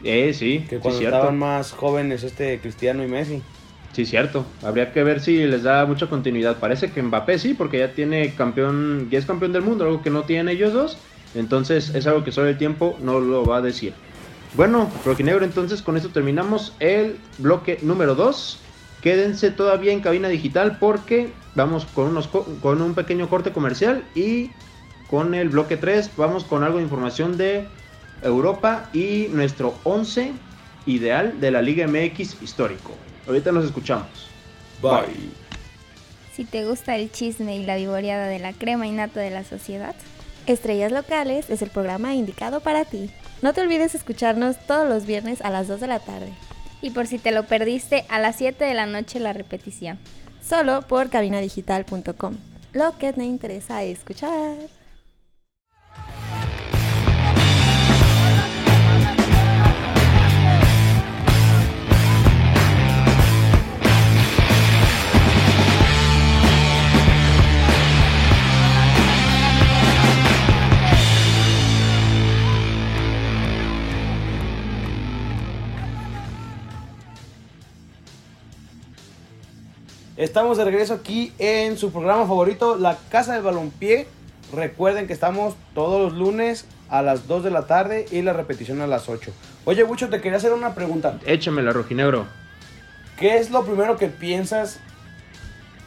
[0.03, 3.41] Eh, sí, Que cuando estaban más jóvenes este Cristiano y Messi.
[3.93, 4.45] Sí, cierto.
[4.63, 6.57] Habría que ver si les da mucha continuidad.
[6.57, 10.09] Parece que Mbappé sí, porque ya tiene campeón, ya es campeón del mundo, algo que
[10.09, 10.97] no tienen ellos dos.
[11.35, 13.93] Entonces es algo que solo el tiempo no lo va a decir.
[14.55, 18.59] Bueno, Rojinegro, entonces con esto terminamos el bloque número 2.
[19.01, 24.03] Quédense todavía en cabina digital porque vamos con, unos, co- con un pequeño corte comercial
[24.15, 24.49] y
[25.09, 27.67] con el bloque 3 vamos con algo de información de
[28.21, 30.33] Europa y nuestro 11
[30.85, 32.91] ideal de la Liga MX histórico.
[33.27, 34.07] Ahorita nos escuchamos.
[34.81, 35.29] Bye.
[36.33, 39.95] Si te gusta el chisme y la vivoreada de la crema innata de la sociedad,
[40.45, 43.11] Estrellas Locales es el programa indicado para ti.
[43.41, 46.31] No te olvides escucarnos todos los viernes a las 2 de la tarde,
[46.81, 49.99] y por si te lo perdiste, a las 7 de la noche la repetición.
[50.41, 52.37] solo por cabinadigital.com.
[52.73, 54.78] Lo que te interesa escuchar.
[80.19, 84.05] Estamos de regreso aquí en su programa favorito, La Casa del Balompié.
[84.51, 88.81] Recuerden que estamos todos los lunes a las 2 de la tarde y la repetición
[88.81, 89.31] a las 8.
[89.63, 91.17] Oye, Bucho, te quería hacer una pregunta.
[91.25, 92.25] Échamela, Rojinegro.
[93.17, 94.81] ¿Qué es lo primero que piensas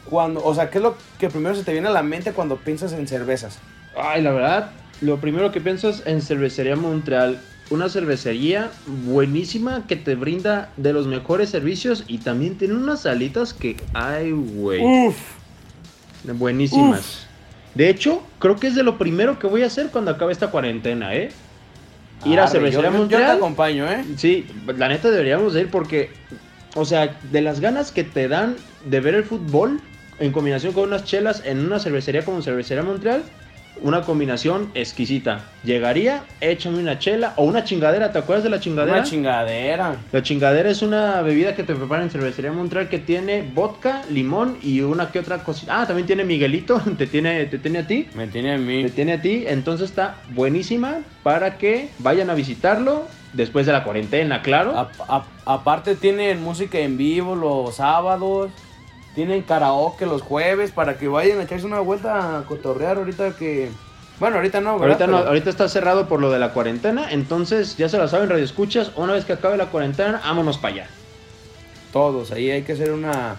[0.09, 2.57] cuando, o sea, qué es lo que primero se te viene a la mente cuando
[2.57, 3.59] piensas en cervezas?
[3.95, 7.39] Ay, la verdad, lo primero que pienso es en Cervecería Montreal.
[7.73, 13.51] Una cervecería buenísima que te brinda de los mejores servicios y también tiene unas salitas
[13.51, 15.15] que, ay, güey, Uf,
[16.23, 17.25] buenísimas.
[17.73, 20.51] De hecho, creo que es de lo primero que voy a hacer cuando acabe esta
[20.51, 21.31] cuarentena, ¿eh?
[22.25, 23.37] Ir a Cervecería yo- yo- Yo te Montreal.
[23.37, 24.05] acompaño, ¿eh?
[24.17, 24.45] Sí,
[24.77, 26.11] la neta deberíamos de ir porque,
[26.75, 28.55] o sea, de las ganas que te dan
[28.85, 29.79] de ver el fútbol
[30.19, 33.23] en combinación con unas chelas en una cervecería como Cervecería Montreal,
[33.81, 35.41] una combinación exquisita.
[35.63, 38.97] Llegaría, échame una chela o una chingadera, ¿te acuerdas de la chingadera?
[38.97, 39.95] Una chingadera.
[40.11, 44.57] la chingadera es una bebida que te preparan en Cervecería Montreal que tiene vodka, limón
[44.61, 45.81] y una que otra cosita.
[45.81, 48.07] Ah, también tiene Miguelito, te tiene, te tiene a ti.
[48.15, 48.89] Me tiene a Te mí.
[48.89, 54.41] tiene a ti, entonces está buenísima para que vayan a visitarlo después de la cuarentena,
[54.43, 54.77] claro.
[54.77, 58.51] A- a- aparte tienen música en vivo los sábados.
[59.15, 63.69] Tienen karaoke los jueves para que vayan a echarse una vuelta a cotorrear ahorita que...
[64.19, 64.87] Bueno, ahorita no, ¿verdad?
[65.01, 68.07] Ahorita, no, Pero- ahorita está cerrado por lo de la cuarentena, entonces ya se lo
[68.07, 70.87] saben, Radio Escuchas, una vez que acabe la cuarentena, vámonos para allá.
[71.91, 73.35] Todos, ahí hay que hacer una,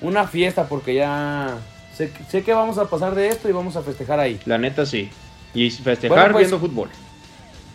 [0.00, 1.56] una fiesta porque ya...
[1.96, 4.40] Sé, que- sé que vamos a pasar de esto y vamos a festejar ahí.
[4.46, 5.10] La neta sí.
[5.54, 6.88] Y festejar Bueno, pues- viendo fútbol.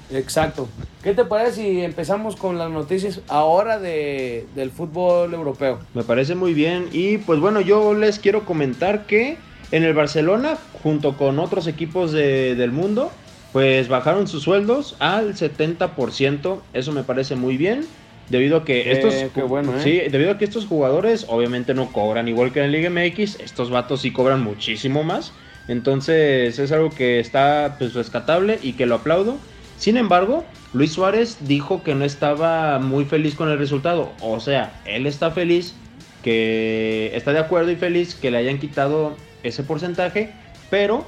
[0.09, 0.67] Exacto.
[1.03, 5.79] ¿Qué te parece si empezamos con las noticias ahora de, del fútbol europeo?
[5.93, 6.87] Me parece muy bien.
[6.91, 9.37] Y pues bueno, yo les quiero comentar que
[9.71, 13.11] en el Barcelona, junto con otros equipos de- del mundo,
[13.53, 16.61] pues bajaron sus sueldos al 70%.
[16.73, 17.85] Eso me parece muy bien.
[18.29, 19.81] Debido a que Qué- estos bueno, ¿eh?
[19.81, 23.39] sí, debido a que estos jugadores obviamente no cobran igual que en la Liga MX,
[23.39, 25.31] estos vatos sí cobran muchísimo más.
[25.69, 29.37] Entonces es algo que está pues rescatable y que lo aplaudo.
[29.77, 34.11] Sin embargo, Luis Suárez dijo que no estaba muy feliz con el resultado.
[34.21, 35.75] O sea, él está feliz,
[36.23, 40.33] que está de acuerdo y feliz que le hayan quitado ese porcentaje,
[40.69, 41.05] pero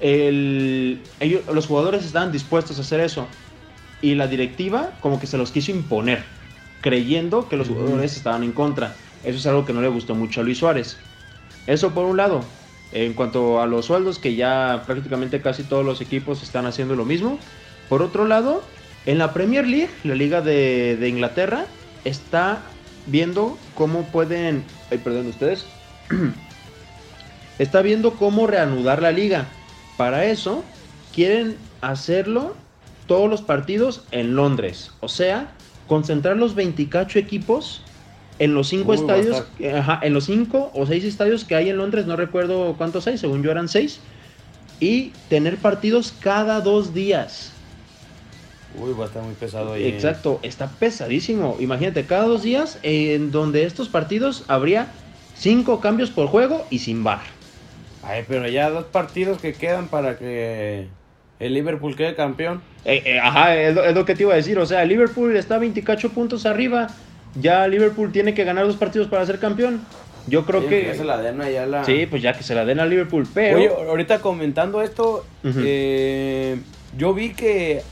[0.00, 3.28] el- ellos- los jugadores estaban dispuestos a hacer eso.
[4.02, 6.24] Y la directiva como que se los quiso imponer,
[6.80, 8.96] creyendo que los jugadores estaban en contra.
[9.22, 10.96] Eso es algo que no le gustó mucho a Luis Suárez.
[11.66, 12.42] Eso por un lado.
[12.92, 17.04] En cuanto a los sueldos, que ya prácticamente casi todos los equipos están haciendo lo
[17.04, 17.38] mismo.
[17.90, 18.62] Por otro lado,
[19.04, 21.66] en la Premier League, la liga de, de Inglaterra,
[22.04, 22.62] está
[23.06, 24.64] viendo cómo pueden...
[24.90, 25.66] Ay, perdón, ustedes.
[27.58, 29.46] está viendo cómo reanudar la liga.
[29.98, 30.64] Para eso,
[31.14, 32.54] quieren hacerlo
[33.06, 34.92] todos los partidos en Londres.
[35.00, 35.50] O sea,
[35.86, 37.82] concentrar los 28 equipos
[38.38, 39.44] en los cinco Uy, estadios,
[39.76, 43.18] ajá, en los cinco o seis estadios que hay en Londres, no recuerdo cuántos hay,
[43.18, 44.00] según yo eran seis,
[44.80, 47.49] y tener partidos cada dos días.
[48.78, 49.86] Uy, va a estar muy pesado ahí.
[49.88, 51.56] Exacto, está pesadísimo.
[51.60, 54.86] Imagínate, cada dos días en donde estos partidos habría
[55.36, 57.20] cinco cambios por juego y sin bar.
[58.02, 60.86] Ay, pero ya dos partidos que quedan para que
[61.40, 62.62] el Liverpool quede campeón.
[62.84, 64.58] Eh, eh, ajá, es lo, es lo que te iba a decir.
[64.58, 66.86] O sea, Liverpool está 28 puntos arriba.
[67.34, 69.80] Ya Liverpool tiene que ganar dos partidos para ser campeón.
[70.26, 70.84] Yo creo Sí, que.
[70.86, 71.84] ya se la den allá la...
[71.84, 73.26] Sí, pues ya que se la den a Liverpool.
[73.32, 73.56] Pero.
[73.56, 76.58] Oye, ahorita comentando esto, eh,
[76.96, 77.82] yo vi que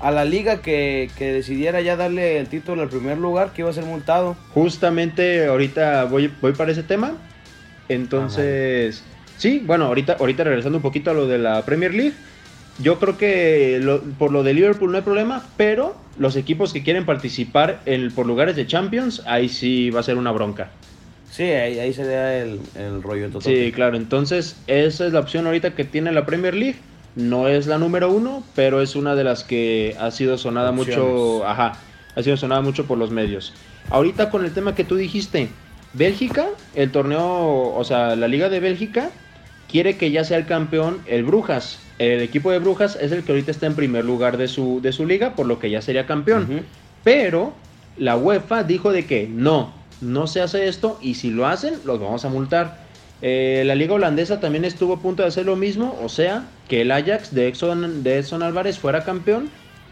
[0.00, 3.70] a la liga que, que decidiera ya darle el título al primer lugar, que iba
[3.70, 4.36] a ser multado.
[4.54, 7.12] Justamente ahorita voy, voy para ese tema.
[7.88, 9.02] Entonces,
[9.36, 12.14] sí, bueno, ahorita, ahorita regresando un poquito a lo de la Premier League.
[12.80, 16.82] Yo creo que lo- por lo de Liverpool no hay problema, pero los equipos que
[16.84, 20.70] quieren participar en, por lugares de Champions, ahí sí va a ser una bronca.
[21.30, 23.42] Sí, ahí, ahí se da el, el rollo total.
[23.52, 26.76] Sí, claro, entonces esa es la opción ahorita que tiene la Premier League.
[27.18, 31.44] No es la número uno, pero es una de las que ha sido sonada mucho,
[31.44, 31.72] ajá,
[32.14, 33.52] ha sido sonada mucho por los medios.
[33.90, 35.48] Ahorita con el tema que tú dijiste,
[35.94, 39.10] Bélgica, el torneo, o sea, la Liga de Bélgica
[39.68, 41.80] quiere que ya sea el campeón el Brujas.
[41.98, 44.92] El equipo de Brujas es el que ahorita está en primer lugar de su, de
[44.92, 46.62] su liga, por lo que ya sería campeón.
[47.02, 47.52] Pero
[47.96, 51.98] la UEFA dijo de que no, no se hace esto y si lo hacen, los
[51.98, 52.86] vamos a multar.
[53.22, 56.82] Eh, la liga holandesa también estuvo a punto de hacer lo mismo, o sea, que
[56.82, 59.48] el Ajax de Edson, de Edson Álvarez fuera campeón,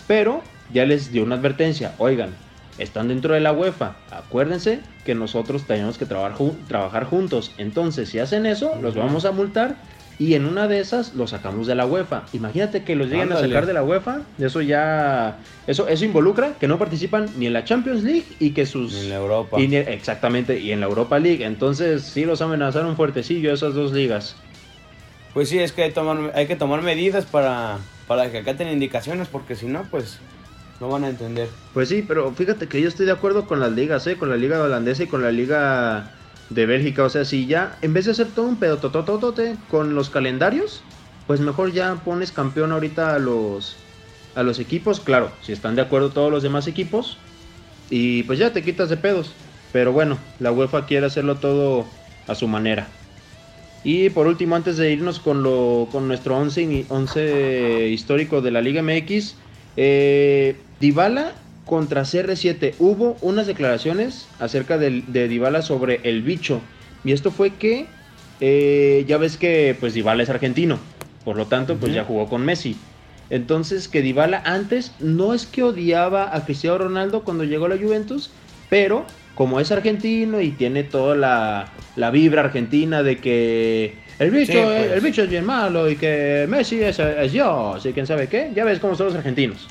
[0.07, 2.31] pero ya les dio una advertencia, oigan,
[2.79, 8.09] están dentro de la UEFA, acuérdense que nosotros tenemos que trabajar, ju- trabajar juntos, entonces
[8.11, 9.77] si hacen eso, los vamos a multar
[10.19, 12.25] y en una de esas los sacamos de la UEFA.
[12.33, 16.69] Imagínate que los lleguen a sacar de la UEFA, eso ya, eso, eso involucra que
[16.69, 18.95] no participan ni en la Champions League y que sus...
[18.95, 19.61] En la Europa.
[19.61, 21.45] Y ni- exactamente, y en la Europa League.
[21.45, 24.37] Entonces, sí los amenazaron fuertecillo esas dos ligas.
[25.37, 25.92] Pues sí, es que hay,
[26.33, 27.77] hay que tomar medidas para,
[28.09, 30.18] para que acaten indicaciones, porque si no, pues
[30.81, 31.51] no van a entender.
[31.75, 34.16] Pues sí, pero fíjate que yo estoy de acuerdo con las ligas, ¿eh?
[34.16, 36.11] Con la liga holandesa y con la liga
[36.49, 37.05] de Bélgica.
[37.05, 40.83] O sea, si ya, en vez de hacer todo un pedotototote con los calendarios,
[41.27, 43.77] pues mejor ya pones campeón ahorita a los,
[44.37, 45.01] a los equipos.
[45.01, 47.18] Claro, si están de acuerdo todos los demás equipos.
[47.90, 49.33] Y pues ya te quitas de pedos.
[49.70, 51.85] Pero bueno, la UEFA quiere hacerlo todo
[52.27, 52.88] a su manera.
[53.87, 58.51] Y por último, antes de irnos con, lo, con nuestro 11, ini- 11 histórico de
[58.51, 59.37] la Liga MX,
[59.77, 62.75] eh, Dybala contra CR7.
[62.81, 66.61] Hubo unas declaraciones acerca del- de, Dybala sobre el bicho.
[67.05, 67.87] Y esto fue que
[68.40, 70.81] eh, ya ves que pues Dybala es argentino.
[71.25, 72.77] Por lo tanto, pues ya jugó con Messi.
[73.31, 77.79] Entonces que Dybala antes no es que odiaba a Cristiano Ronaldo cuando llegó a la
[77.79, 78.31] Juventus,
[78.68, 84.53] pero como es argentino y tiene toda la, la vibra argentina de que el bicho,
[84.53, 84.92] Sí, pues.
[84.92, 88.51] el bicho es bien malo y que Messi es, es yo, así quién sabe qué,
[88.57, 89.68] ya ves cómo son los argentinos.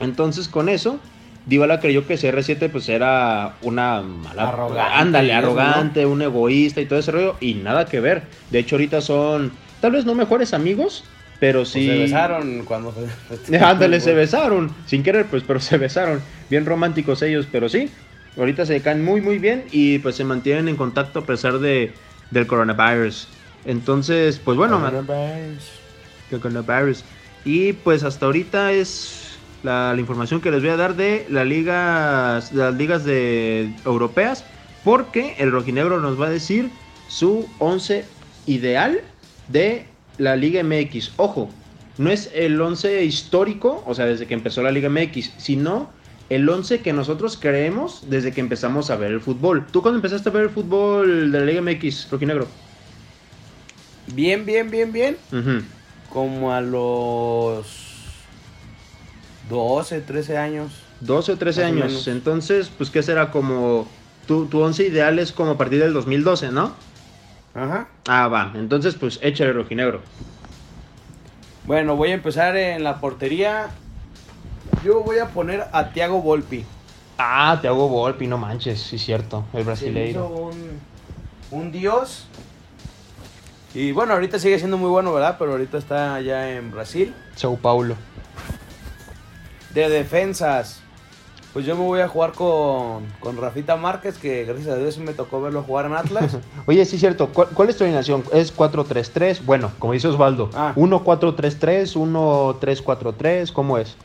[0.00, 1.00] Entonces con eso,
[1.46, 4.48] Dybala creyó que CR7 pues era una mala...
[4.48, 8.22] Arrogante Ándale, y eso, arrogante, un egoísta y todo ese rollo, y nada que ver.
[8.50, 9.50] De hecho ahorita son,
[9.80, 11.04] tal vez no mejores amigos,
[11.44, 11.86] pero Pues sí...
[11.86, 12.94] se besaron cuando...
[13.60, 16.22] Ándale, se besaron, sin querer, pues, pero se besaron.
[16.48, 17.90] Bien románticos ellos, pero sí.
[18.38, 21.92] Ahorita se caen muy, muy bien y pues se mantienen en contacto a pesar de,
[22.30, 23.28] del coronavirus.
[23.66, 24.80] Entonces, pues bueno,
[26.30, 27.04] del coronavirus.
[27.44, 31.44] Y pues hasta ahorita es la, la información que les voy a dar de, la
[31.44, 34.46] liga, de las ligas de, europeas,
[34.82, 36.70] porque el rojinegro nos va a decir
[37.08, 38.06] su 11
[38.46, 39.02] ideal
[39.48, 41.12] de la Liga MX.
[41.16, 41.50] Ojo,
[41.98, 45.90] no es el 11 histórico, o sea, desde que empezó la Liga MX, sino
[46.30, 49.66] el 11 que nosotros creemos desde que empezamos a ver el fútbol.
[49.70, 52.48] ¿Tú cuándo empezaste a ver el fútbol de la Liga MX, rojinegro?
[54.14, 55.16] Bien, bien, bien, bien.
[56.10, 57.66] Como a los
[59.48, 60.72] 12, 13 años.
[61.00, 62.08] 12 o 13 Más o años.
[62.08, 63.30] Entonces, pues, ¿qué será?
[63.30, 63.86] Como.
[64.26, 66.74] Tu, tu 11 ideal es como a partir del 2012, ¿no?
[67.54, 67.88] Ajá.
[68.08, 68.52] Ah, va.
[68.54, 70.00] Entonces, pues, échale rojinegro.
[71.66, 73.68] Bueno, voy a empezar en la portería.
[74.84, 76.64] Yo voy a poner a Thiago Volpi.
[77.16, 79.44] Ah, te hago Volpi, no manches, sí, cierto.
[79.52, 80.26] El Se me hizo brasileiro.
[80.26, 80.80] un,
[81.52, 82.26] un dios.
[83.72, 85.36] Y bueno, ahorita sigue siendo muy bueno, ¿verdad?
[85.38, 87.14] Pero ahorita está ya en Brasil.
[87.36, 87.96] Sao Paulo.
[89.72, 90.80] De defensas.
[91.54, 95.12] Pues yo me voy a jugar con, con Rafita Márquez, que gracias a Dios me
[95.14, 96.36] tocó verlo jugar en Atlas.
[96.66, 97.28] Oye, sí, cierto.
[97.28, 98.24] ¿Cuál, cuál es tu alineación?
[98.32, 99.40] ¿Es 4-3-3?
[99.44, 100.50] Bueno, como dice Osvaldo.
[100.52, 100.72] Ah.
[100.74, 103.96] 1-4-3-3, 1-3-4-3, ¿cómo es?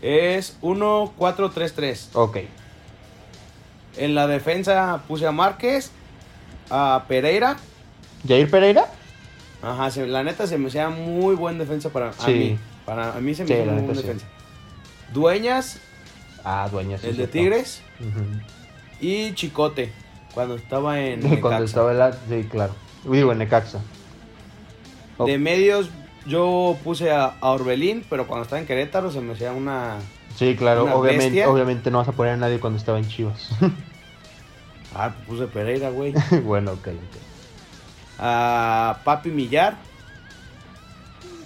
[0.00, 2.10] es 1-4-3-3.
[2.14, 2.38] Ok.
[3.96, 5.90] En la defensa puse a Márquez,
[6.70, 7.56] a Pereira.
[8.26, 8.86] ¿Jair Pereira?
[9.60, 12.30] Ajá, se- la neta se me hacía muy buen defensa para a Sí.
[12.32, 12.58] mí.
[12.86, 14.02] Para a mí se me Sí, muy neta buen sí.
[14.02, 14.26] defensa.
[15.12, 15.80] Dueñas,
[16.50, 16.96] Ah, dueña.
[16.98, 17.32] sí, el de cierto.
[17.32, 17.82] Tigres
[19.00, 19.92] y Chicote
[20.32, 21.64] cuando estaba en Cuando Necaxa.
[21.64, 22.14] estaba el...
[22.28, 22.74] Sí, claro.
[23.04, 23.80] Digo, en Necaxa.
[25.24, 25.90] De medios
[26.26, 29.96] yo puse a, a Orbelín, pero cuando estaba en Querétaro se me hacía una
[30.36, 30.84] Sí, claro.
[30.84, 31.50] Una Obviamente, bestia.
[31.50, 33.50] obviamente no vas a poner a nadie cuando estaba en Chivas.
[34.94, 36.14] ah, puse Pereira, güey.
[36.44, 37.16] bueno, ok, ok.
[38.20, 39.76] A Papi Millar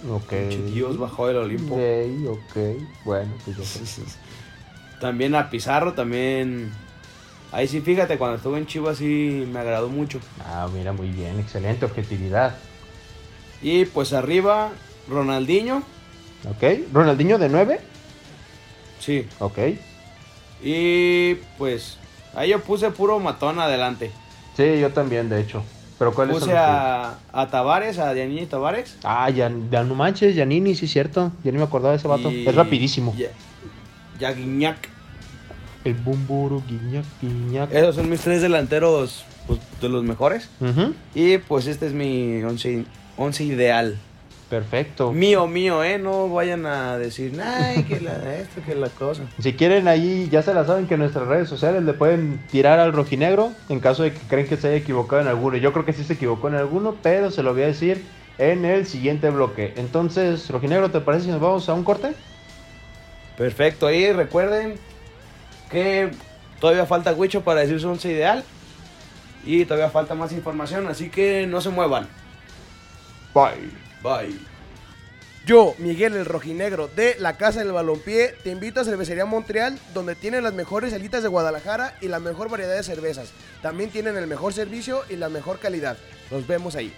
[0.09, 0.33] Ok.
[0.73, 1.75] Dios bajó del Olimpo.
[1.75, 1.81] Ok,
[2.29, 2.57] ok.
[3.05, 4.01] Bueno, pues sé.
[5.03, 6.71] También a Pizarro, también.
[7.51, 10.17] Ahí sí, fíjate, cuando estuve en Chivas sí me agradó mucho.
[10.45, 11.37] Ah, mira, muy bien.
[11.41, 12.55] Excelente objetividad.
[13.61, 14.69] Y pues arriba,
[15.09, 15.83] Ronaldinho.
[16.49, 16.63] Ok.
[16.93, 17.81] Ronaldinho de 9.
[19.01, 19.27] Sí.
[19.39, 19.57] Ok.
[20.63, 21.97] Y pues
[22.33, 24.09] ahí yo puse puro matón adelante.
[24.55, 25.65] Sí, yo también, de hecho.
[25.99, 28.95] Pero ¿cuál es Puse a, a Tavares, a Dianini Tavares.
[29.03, 31.33] Ah, ya, ya no manches, Giannini, sí es cierto.
[31.43, 32.31] Ya ni me acordaba de ese vato.
[32.31, 33.13] y- Es rapidísimo.
[33.17, 33.27] Ya,
[34.17, 34.92] ya Guiñac.
[35.83, 37.73] El Bumburo, Guiñac, Guiñac.
[37.73, 40.49] Esos son mis tres delanteros pues, de los mejores.
[41.13, 42.85] Y pues este es mi once,
[43.17, 43.97] once ideal.
[44.49, 45.11] Perfecto.
[45.11, 45.97] Mío, mío, ¿eh?
[45.97, 49.23] No vayan a decir, ay, que la esto, que la cosa.
[49.39, 52.79] Si quieren ahí, ya se la saben que en nuestras redes sociales le pueden tirar
[52.79, 55.57] al rojinegro en caso de que creen que se haya equivocado en alguno.
[55.57, 58.03] Yo creo que sí se equivocó en alguno, pero se lo voy a decir
[58.37, 59.73] en el siguiente bloque.
[59.75, 62.13] Entonces, rojinegro, ¿te parece si nos vamos a un corte?
[63.37, 64.75] Perfecto, ahí recuerden
[65.73, 66.11] que
[66.61, 68.45] todavía falta Huicho para decir su once ideal.
[69.45, 72.07] Y todavía falta más información, así que no se muevan.
[73.33, 73.71] Bye.
[74.01, 74.39] Bye.
[75.45, 80.15] Yo, Miguel el Rojinegro de la Casa del Balompié, te invito a Cervecería Montreal, donde
[80.15, 83.33] tienen las mejores alitas de Guadalajara y la mejor variedad de cervezas.
[83.61, 85.97] También tienen el mejor servicio y la mejor calidad.
[86.31, 86.93] Nos vemos ahí.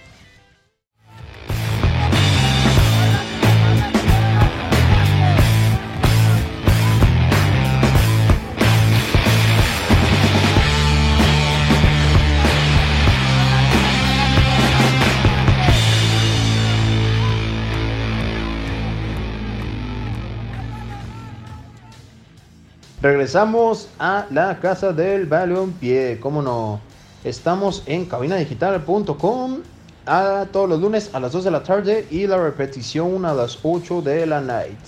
[23.05, 26.79] Regresamos a la casa del balompié, cómo no.
[27.23, 29.59] Estamos en cabinadigital.com
[30.07, 33.59] a todos los lunes a las 2 de la tarde y la repetición a las
[33.61, 34.79] 8 de la night.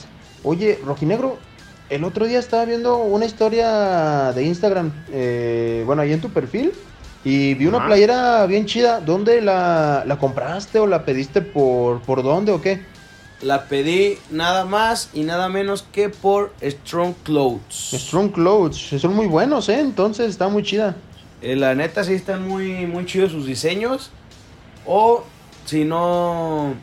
[0.44, 1.38] Oye, Rojinegro,
[1.92, 6.72] el otro día estaba viendo una historia de Instagram, eh, bueno, ahí en tu perfil,
[7.24, 9.00] y vi una playera bien chida.
[9.00, 12.84] ¿Dónde la, la compraste o la pediste por, por dónde o qué?
[13.42, 17.92] La pedí nada más y nada menos que por Strong Clothes.
[17.94, 19.80] Strong Clothes, son muy buenos, ¿eh?
[19.80, 20.96] Entonces está muy chida.
[21.42, 24.10] Eh, la neta sí están muy, muy chidos sus diseños.
[24.86, 25.24] O
[25.66, 26.74] si no,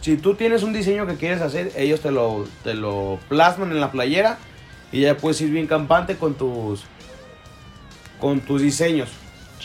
[0.00, 3.80] si tú tienes un diseño que quieres hacer, ellos te lo, te lo plasman en
[3.80, 4.38] la playera
[4.92, 6.84] y ya puedes ir bien campante con tus,
[8.20, 9.08] con tus diseños.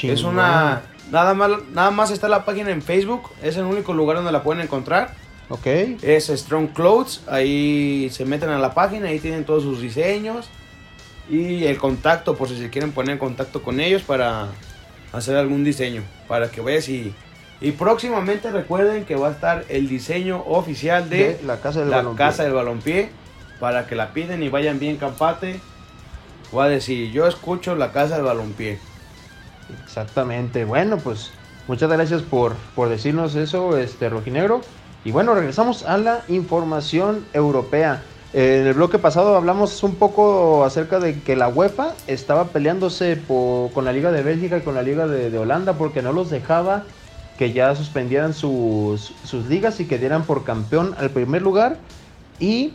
[0.02, 0.82] Es una,
[1.12, 4.42] nada más, nada más está la página en Facebook, es el único lugar donde la
[4.42, 5.14] pueden encontrar.
[5.52, 5.68] Ok.
[6.02, 10.50] Es Strong Clothes, ahí se meten a la página, ahí tienen todos sus diseños
[11.30, 14.48] y el contacto por si se quieren poner en contacto con ellos para
[15.12, 17.14] hacer algún diseño, para que vayas y,
[17.60, 21.90] y próximamente recuerden que va a estar el diseño oficial de, De la casa del
[21.90, 22.18] la balompié.
[22.18, 23.10] casa del balompié
[23.60, 25.60] para que la piden y vayan bien campate.
[26.54, 28.80] Voy a decir, yo escucho la casa del balompié.
[29.84, 30.66] Exactamente.
[30.66, 31.32] Bueno, pues
[31.68, 34.62] muchas gracias por, por decirnos eso, este Rojinegro.
[35.04, 38.04] Y bueno, regresamos a la información europea.
[38.34, 43.72] En el bloque pasado hablamos un poco acerca de que la UEFA estaba peleándose por-
[43.72, 46.30] con la Liga de Bélgica y con la Liga de, de Holanda porque no los
[46.30, 46.84] dejaba
[47.38, 51.78] que ya suspendieran sus, sus ligas y que dieran por campeón al primer lugar.
[52.40, 52.74] Y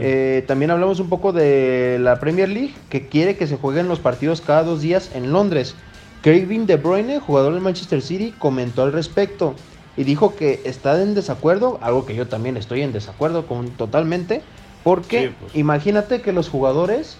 [0.00, 3.98] eh, también hablamos un poco de la Premier League, que quiere que se jueguen los
[4.00, 5.74] partidos cada dos días en Londres.
[6.22, 9.54] Kevin De Bruyne, jugador del Manchester City, comentó al respecto
[9.98, 14.40] y dijo que está en desacuerdo, algo que yo también estoy en desacuerdo con totalmente,
[14.84, 15.54] porque Sí, pues.
[15.56, 17.18] imagínate que los jugadores,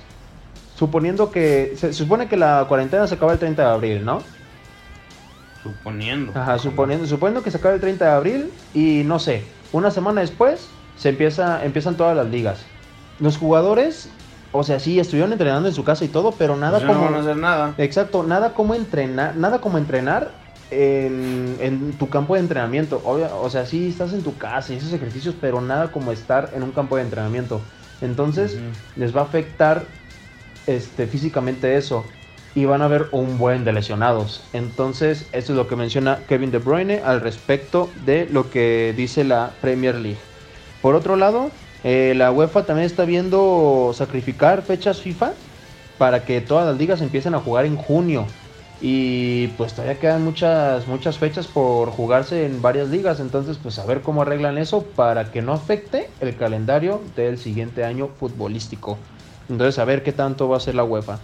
[0.76, 4.22] suponiendo que se, se supone que la cuarentena se acaba el 30 de abril, ¿no?
[5.62, 6.32] Suponiendo.
[6.34, 10.20] Ajá, suponiendo, suponiendo que se acabe el 30 de abril y no sé, una semana
[10.20, 12.60] después se empieza, empiezan todas las ligas.
[13.18, 14.08] Los jugadores,
[14.52, 17.04] o sea, sí, estuvieron entrenando en su casa y todo, pero nada Pues no como...
[17.06, 17.74] van a hacer nada.
[17.76, 20.30] Exacto, nada como entrenar, nada como entrenar
[20.70, 23.00] en, en tu campo de entrenamiento.
[23.04, 26.62] O sea, sí estás en tu casa y esos ejercicios, pero nada como estar en
[26.62, 27.60] un campo de entrenamiento.
[28.00, 28.58] Entonces,
[28.96, 29.84] les va a afectar
[30.66, 32.04] este, físicamente eso.
[32.54, 34.42] Y van a haber un buen de lesionados.
[34.52, 39.22] Entonces, eso es lo que menciona Kevin De Bruyne al respecto de lo que dice
[39.22, 40.18] la Premier League.
[40.82, 41.50] Por otro lado,
[41.84, 45.32] eh, la UEFA también está viendo sacrificar fechas FIFA
[45.98, 48.26] para que todas las ligas empiecen a jugar en junio.
[48.80, 53.18] Y pues todavía quedan muchas, muchas fechas por jugarse en varias ligas.
[53.18, 57.84] Entonces, pues a ver cómo arreglan eso para que no afecte el calendario del siguiente
[57.84, 58.96] año futbolístico.
[59.48, 61.18] Entonces, a ver qué tanto va a hacer la UEFA.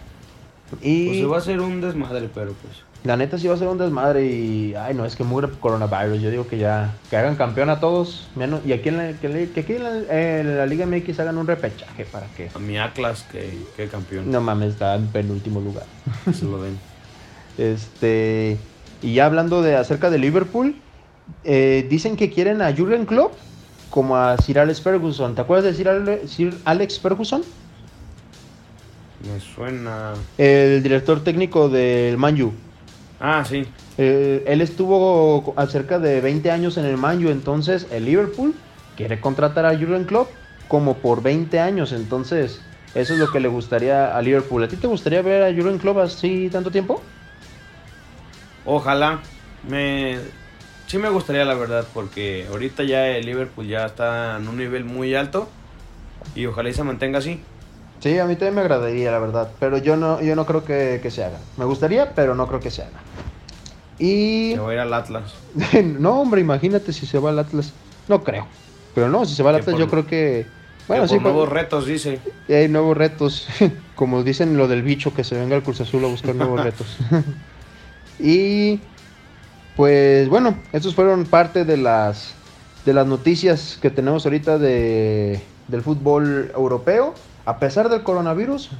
[0.70, 2.82] Pues Y se va a hacer un desmadre, pero pues.
[3.04, 4.74] La neta sí va a ser un desmadre y.
[4.74, 6.22] Ay, no, es que mugre coronavirus.
[6.22, 6.94] Yo digo que ya.
[7.10, 8.28] Que hagan campeón a todos.
[8.34, 12.26] menos- y aquí en la, que, aquí en la, Liga MX hagan un repechaje para
[12.28, 12.48] que.
[12.54, 14.30] A mi Atlas, que, que campeón.
[14.30, 15.84] No mames, está en penúltimo lugar.
[16.32, 16.78] Se lo den.
[17.58, 18.56] Este.
[19.02, 20.74] Y ya hablando de acerca de Liverpool.
[21.42, 23.32] eh, dicen que quieren a Jurgen Klopp
[23.90, 25.34] como a Sir Alex Ferguson.
[25.34, 27.42] ¿Te acuerdas de Sir, Ale- Sir Alex Ferguson?
[29.32, 30.12] Me suena.
[30.36, 32.52] El director técnico del Man U.
[33.20, 33.64] Ah, sí.
[33.96, 38.54] Eh, él estuvo a cerca de 20 años en el Man U, entonces el Liverpool
[38.96, 40.28] quiere contratar a Jurgen Klopp
[40.68, 42.60] como por 20 años, entonces
[42.94, 44.64] eso es lo que le gustaría a Liverpool.
[44.64, 47.02] ¿A ti te gustaría ver a Jurgen Klopp así tanto tiempo?
[48.64, 49.20] Ojalá.
[49.68, 50.18] Me.
[50.86, 54.84] Sí me gustaría, la verdad, porque ahorita ya el Liverpool ya está en un nivel
[54.84, 55.48] muy alto.
[56.34, 57.40] Y ojalá y se mantenga así.
[58.00, 61.00] Sí, a mí también me agradaría, la verdad, pero yo no, yo no creo que,
[61.02, 61.38] que se haga.
[61.56, 63.00] Me gustaría, pero no creo que se haga.
[63.98, 64.52] Y...
[64.54, 65.34] Se va a ir al Atlas.
[65.82, 67.72] no, hombre, imagínate si se va al Atlas.
[68.08, 68.46] No creo.
[68.94, 70.46] Pero no, si se va al Atlas por- yo creo que...
[70.86, 72.20] Bueno, sí, por nuevos pues- retos, dice.
[72.48, 73.48] Hay nuevos retos.
[73.94, 76.98] Como dicen lo del bicho, que se venga al Cruz Azul a buscar nuevos retos.
[78.18, 78.80] y
[79.76, 82.34] pues bueno, estos fueron parte de las
[82.86, 87.14] de las noticias que tenemos ahorita de, del fútbol europeo.
[87.46, 88.70] A pesar del coronavirus,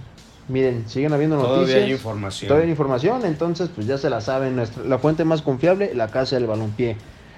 [0.49, 1.61] miren, siguen habiendo noticias.
[1.66, 2.49] Todavía hay información.
[2.49, 4.57] Todavía hay información, entonces pues ya se la saben.
[4.57, 6.97] nuestra- la fuente más confiable, la casa del balompié.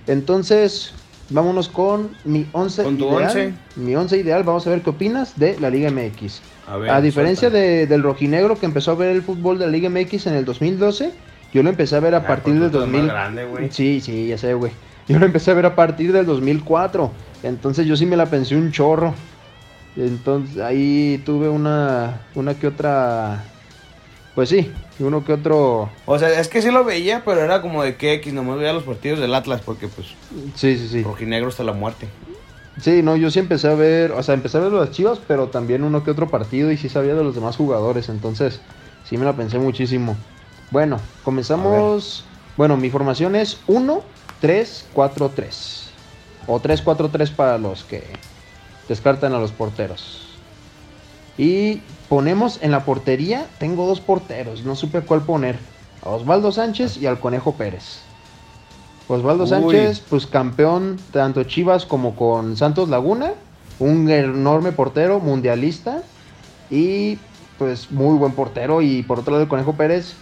[0.08, 0.92] Entonces,
[1.30, 3.22] vámonos con mi 11 Con tu ideal.
[3.24, 3.54] once.
[3.76, 6.40] Mi 11 ideal, vamos a ver qué opinas de la Liga MX.
[6.68, 9.72] A ver, A diferencia de- del rojinegro que empezó a ver el fútbol de la
[9.72, 11.12] Liga MX en el 2012,
[11.52, 13.10] yo lo empecé a ver a Ah, partir porque del tú eres más 2000.
[13.12, 14.72] grande, sí, sí, ya sé, güey.
[15.08, 17.10] Yo lo empecé a ver a partir del 2004.
[17.42, 19.14] Entonces yo sí me la pensé un chorro.
[19.96, 23.44] Entonces ahí tuve una una que otra
[24.34, 27.82] pues sí, uno que otro O sea, es que sí lo veía, pero era como
[27.82, 30.08] de que X, nomás veía los partidos del Atlas, porque pues
[30.54, 31.02] Sí, sí, sí.
[31.02, 32.08] rojinegro hasta la muerte.
[32.78, 35.48] Sí, no, yo sí empecé a ver, o sea, empecé a ver los Chivas, pero
[35.48, 38.60] también uno que otro partido y sí sabía de los demás jugadores, entonces
[39.02, 40.16] sí me la pensé muchísimo.
[40.70, 42.24] Bueno, comenzamos.
[42.56, 44.02] Bueno, mi formación es 1
[44.40, 45.90] 3 4 3
[46.46, 48.02] o 3 4 3 para los que
[48.88, 50.22] descartan a los porteros.
[51.38, 55.58] Y ponemos en la portería, tengo dos porteros, no supe cuál poner.
[56.02, 58.00] A Osvaldo Sánchez y al Conejo Pérez.
[59.08, 59.50] Osvaldo Uy.
[59.50, 63.32] Sánchez, pues campeón tanto Chivas como con Santos Laguna,
[63.78, 66.02] un enorme portero mundialista
[66.70, 67.18] y
[67.58, 70.14] pues muy buen portero y por otro lado el Conejo Pérez,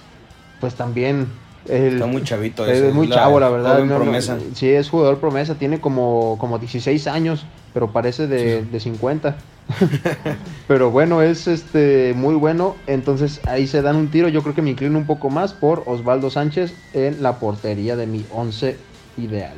[0.61, 1.29] pues también
[1.69, 4.39] el, Está muy chavito es muy la chavo la verdad, no, no, promesa.
[4.55, 9.37] sí es jugador promesa, tiene como como 16 años, pero parece de, de 50.
[10.69, 12.77] Pero bueno, es este muy bueno.
[12.87, 14.29] Entonces ahí se dan un tiro.
[14.29, 18.07] Yo creo que me inclino un poco más por Osvaldo Sánchez en la portería de
[18.07, 18.77] mi 11
[19.17, 19.57] ideal.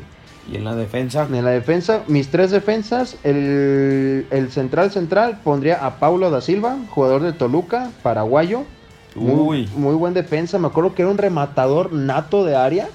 [0.51, 5.85] Y en la defensa, En la defensa, mis tres defensas, el, el central central pondría
[5.85, 8.63] a Paulo da Silva, jugador de Toluca, paraguayo.
[9.17, 9.71] Muy, Uy.
[9.75, 10.59] muy buen defensa.
[10.59, 12.89] Me acuerdo que era un rematador nato de área.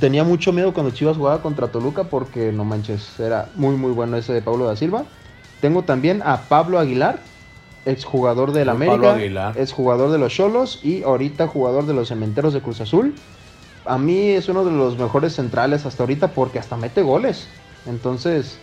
[0.00, 4.16] Tenía mucho miedo cuando Chivas jugaba contra Toluca porque no manches, era muy muy bueno
[4.16, 5.04] ese de Pablo da Silva.
[5.60, 7.20] Tengo también a Pablo Aguilar,
[7.84, 9.58] exjugador del América, Pablo Aguilar.
[9.58, 13.14] exjugador de los Cholos y ahorita jugador de los Cementeros de Cruz Azul.
[13.84, 17.46] A mí es uno de los mejores centrales hasta ahorita porque hasta mete goles.
[17.86, 18.56] Entonces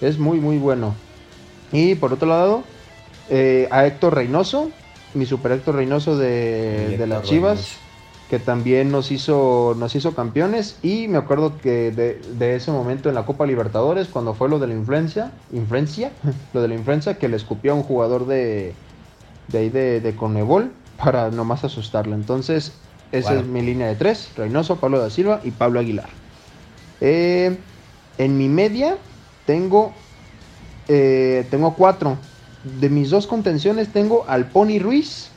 [0.00, 0.94] es muy muy bueno.
[1.70, 2.62] Y por otro lado,
[3.28, 4.70] eh, a Héctor Reynoso,
[5.14, 7.78] mi super Héctor Reynoso de, las Chivas Reynoso.
[8.28, 10.78] que también nos hizo, nos hizo campeones.
[10.82, 14.58] Y me acuerdo que de, de ese momento en la Copa Libertadores, cuando fue lo
[14.58, 16.12] de la influencia, influencia,
[16.52, 18.74] lo de la influencia, que le escupió a un jugador de,
[19.48, 22.14] de ahí de, de Conmebol para nomás asustarlo.
[22.14, 22.72] Entonces,
[23.12, 26.08] esa es mi línea de tres: Reynoso, Pablo da Silva y Pablo Aguilar.
[27.00, 27.58] Eh,
[28.18, 28.96] en mi media
[29.44, 29.92] tengo,
[30.88, 32.16] eh, tengo cuatro.
[32.64, 35.28] De mis dos contenciones tengo al Pony Ruiz,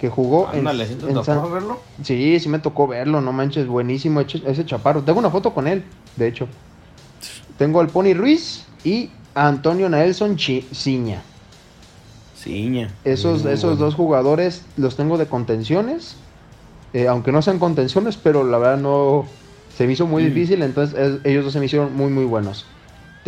[0.00, 1.80] que jugó en- ¿sí te en tocó San- verlo?
[2.02, 5.02] Sí, sí me tocó verlo, no manches, buenísimo ese ese chaparro.
[5.02, 5.82] Tengo una foto con él,
[6.16, 6.48] de hecho.
[7.58, 11.22] Tengo al Pony Ruiz y a Antonio Nelson Chi- Ciña.
[12.36, 12.94] Ciña.
[13.04, 13.84] Esos, Muy esos bueno.
[13.84, 16.16] dos jugadores los tengo de contenciones.
[16.94, 19.26] eh, aunque no sean contenciones, pero la verdad no
[19.76, 20.26] se me hizo muy Mm.
[20.28, 22.64] difícil, entonces es- ellos dos se me hicieron muy muy buenos.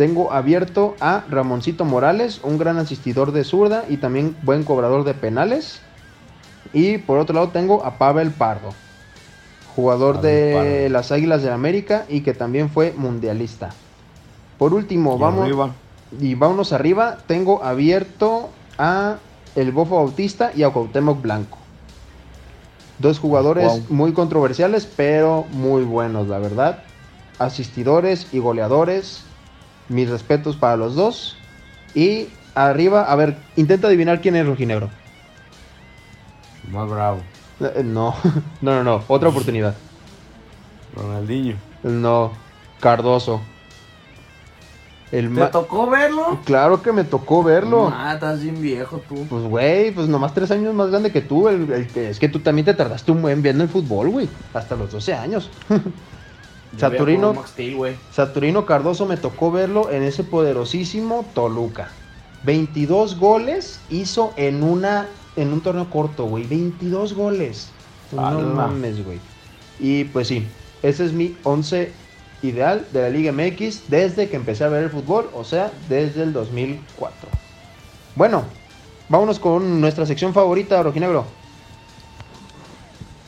[0.01, 5.13] Tengo abierto a Ramoncito Morales, un gran asistidor de zurda y también buen cobrador de
[5.13, 5.79] penales.
[6.73, 8.73] Y por otro lado tengo a Pavel Pardo,
[9.75, 10.89] jugador Pavel de Pardo.
[10.89, 13.69] las Águilas del América y que también fue mundialista.
[14.57, 15.69] Por último, Y vamos arriba.
[16.19, 18.49] y vámonos arriba, tengo abierto
[18.79, 19.17] a
[19.55, 21.59] el Bofo Bautista y a Cuauhtémoc Blanco.
[22.97, 23.83] Dos jugadores Wow.
[23.89, 26.79] muy controversiales, pero muy buenos, la verdad.
[27.37, 29.25] Asistidores y goleadores.
[29.91, 31.35] Mis respetos para los dos.
[31.93, 34.89] Y arriba, a ver, intenta adivinar quién es rojinegro.
[36.71, 37.21] Más bravo.
[37.59, 38.15] Eh, No,
[38.61, 39.03] no, no, no.
[39.07, 39.75] Otra oportunidad.
[40.95, 41.55] Ronaldinho.
[41.83, 42.31] No,
[42.79, 43.41] Cardoso.
[45.11, 46.39] El ¿Te tocó verlo?
[46.45, 47.91] Claro que me tocó verlo.
[47.93, 49.25] Ah, estás bien viejo tú.
[49.29, 51.49] Pues, güey, pues nomás tres años más grande que tú.
[51.49, 54.29] el- es que tú también te tardaste un buen viendo el fútbol, güey.
[54.53, 55.49] Hasta los 12 años.
[56.77, 57.97] Saturino, Steel.
[58.11, 61.89] Saturino Cardoso me tocó verlo en ese poderosísimo Toluca.
[62.43, 66.45] 22 goles hizo en una en un torneo corto, güey.
[66.45, 67.69] 22 goles.
[68.11, 69.19] No mames, güey.
[69.79, 70.45] Y pues sí,
[70.81, 71.91] ese es mi 11
[72.43, 76.23] ideal de la Liga MX desde que empecé a ver el fútbol, o sea, desde
[76.23, 77.29] el 2004.
[78.15, 78.43] Bueno,
[79.09, 81.25] vámonos con nuestra sección favorita, Rojinegro.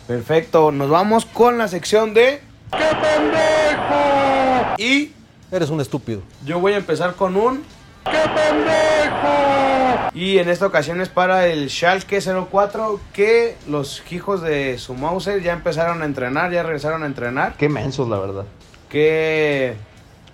[0.08, 2.42] Perfecto, nos vamos con la sección de...
[2.78, 4.76] ¡Qué pendejo!
[4.78, 5.12] Y
[5.52, 6.22] Eres un estúpido.
[6.46, 7.64] yo voy a empezar con un...
[8.06, 10.10] ¡Qué pendejo!
[10.16, 15.42] Y en esta ocasión es para el Schalke 04 que los hijos de su Mauser
[15.42, 17.56] ya empezaron a entrenar, ya regresaron a entrenar.
[17.58, 18.46] Qué mensos, la verdad.
[18.90, 19.76] Que,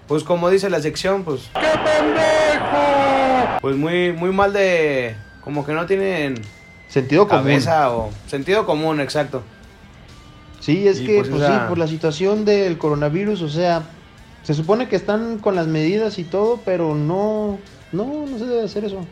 [0.08, 1.50] pues como dice la sección, pues...
[1.54, 3.60] ¡Qué pendejo!
[3.62, 5.16] Pues muy, muy mal de...
[5.44, 6.36] Como que no tienen
[6.88, 7.44] Sentido común.
[7.44, 9.44] cabeza o sentido común, exacto.
[10.70, 13.82] Sí, es Y que, pues pues, esa- sí, por la situación del coronavirus, o sea,
[14.44, 17.58] se supone que están con las medidas y todo, pero no,
[17.92, 19.04] no, no se debe hacer eso.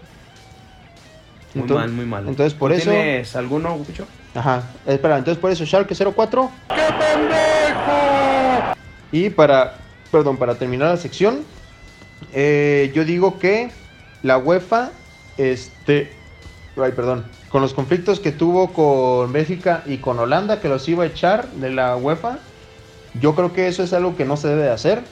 [1.55, 2.28] Muy mal, muy mal.
[2.28, 4.05] Entonces, por ¿Tú eso, ¿Tienes alguno, Gucho?
[4.36, 6.51] ajá, espera, entonces por eso Schalke 04.
[6.70, 8.74] ¡Qué pendejo!
[9.12, 9.78] Y para,
[10.12, 11.39] perdón, para terminar la sección,
[12.34, 13.72] eh, yo digo que
[14.22, 14.91] la UEFA,
[15.38, 16.12] este,
[16.76, 21.03] ay, perdón, con los conflictos que tuvo con Bélgica y con Holanda, que los iba
[21.03, 22.39] a echar de la UEFA,
[23.21, 25.03] yo creo que eso es algo que no se debe de hacer.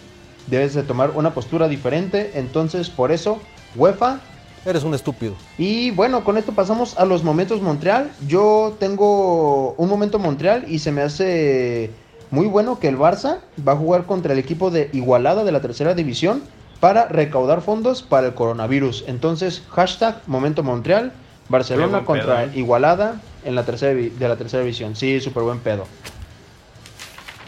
[0.47, 2.31] Debes de tomar una postura diferente.
[2.36, 3.39] Entonces, por eso,
[3.75, 4.19] UEFA.
[4.65, 5.36] Eres un estúpido.
[5.57, 8.11] Y bueno, con esto pasamos a los momentos Montreal.
[8.27, 11.91] Yo tengo un momento Montreal y se me hace
[12.31, 15.61] muy bueno que el Barça va a jugar contra el equipo de Igualada de la
[15.61, 16.41] tercera división
[16.79, 19.05] para recaudar fondos para el coronavirus.
[19.07, 21.13] Entonces, hashtag momento Montreal.
[21.50, 22.52] Barcelona contra pedo, ¿eh?
[22.60, 24.96] Igualada en la tercera de la tercera división.
[24.96, 25.86] Sí, súper buen pedo.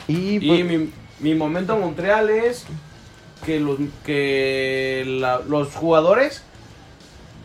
[0.07, 0.89] Y, Y pues, mi,
[1.19, 2.65] mi momento Montreal es
[3.45, 6.43] que los, que la- los jugadores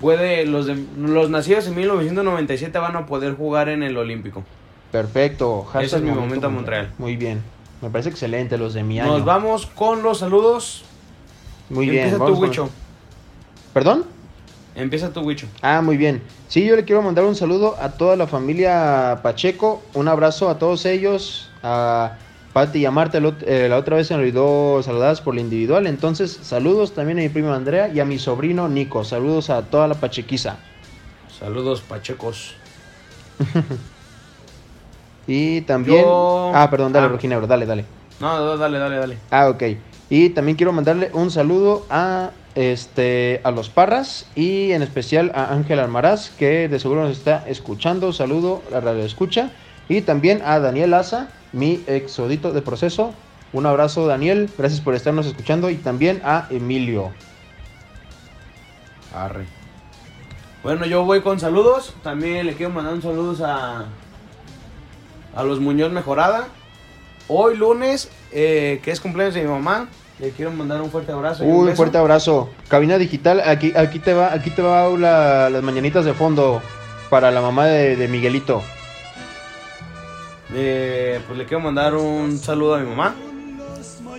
[0.01, 4.45] puede los, de- los nacidos en 1997 van a poder jugar en el Olímpico.
[4.91, 5.67] perfecto.
[5.81, 6.93] Ese es mi momento Montreal.
[6.99, 7.43] Muy bien.
[7.81, 9.11] Me parece excelente los de mi año.
[9.13, 10.85] Nos vamos con los saludos.
[11.71, 12.05] Muy bien.
[12.09, 12.71] Empieza tu con-.
[13.73, 14.05] ¿Perdón?
[14.75, 15.47] Empieza tu Wicho.
[15.61, 16.23] Ah, muy bien.
[16.49, 19.83] Sí, yo le quiero mandar un saludo a toda la familia Pacheco.
[19.95, 21.51] Un abrazo a todos ellos.
[21.63, 22.13] A
[22.53, 25.87] Pati y a Marta, eh, la otra vez se me olvidó saludadas por la individual.
[25.87, 29.05] Entonces, saludos también a mi prima Andrea y a mi sobrino Nico.
[29.05, 30.57] Saludos a toda la Pachequiza.
[31.39, 32.55] Saludos pachecos.
[35.27, 36.03] Y también.
[36.05, 37.11] Yo- Ah, perdón, dale, Ah.
[37.11, 37.85] Rojinegro, dale, dale.
[38.21, 39.19] No, dale, dale, dale.
[39.31, 39.63] Ah, ok.
[40.15, 45.55] Y también quiero mandarle un saludo a este a los Parras y en especial a
[45.55, 48.13] Ángel Almaraz, que de seguro nos está escuchando.
[48.13, 49.53] Saludo a Radio Escucha.
[49.89, 53.15] Y también a Daniel Asa, mi exodito de proceso.
[53.55, 54.51] Un abrazo, Daniel.
[54.59, 55.71] Gracias por estarnos escuchando.
[55.71, 57.11] Y también a Emilio.
[59.15, 59.47] Arre.
[60.63, 61.95] Bueno, yo voy con saludos.
[62.03, 63.87] También le quiero mandar un saludos a,
[65.35, 66.49] a los Muñoz Mejorada.
[67.29, 69.89] Hoy lunes, eh, que es cumpleaños de mi mamá,
[70.19, 71.45] le quiero mandar un fuerte abrazo.
[71.45, 71.77] y un Uy, beso.
[71.77, 72.51] fuerte abrazo.
[72.69, 76.63] Cabina digital, aquí, aquí te va, aquí te va la- las mañanitas de fondo
[77.11, 78.63] para la mamá de, de Miguelito.
[80.55, 83.15] Eh, pues le quiero mandar un saludo a mi mamá.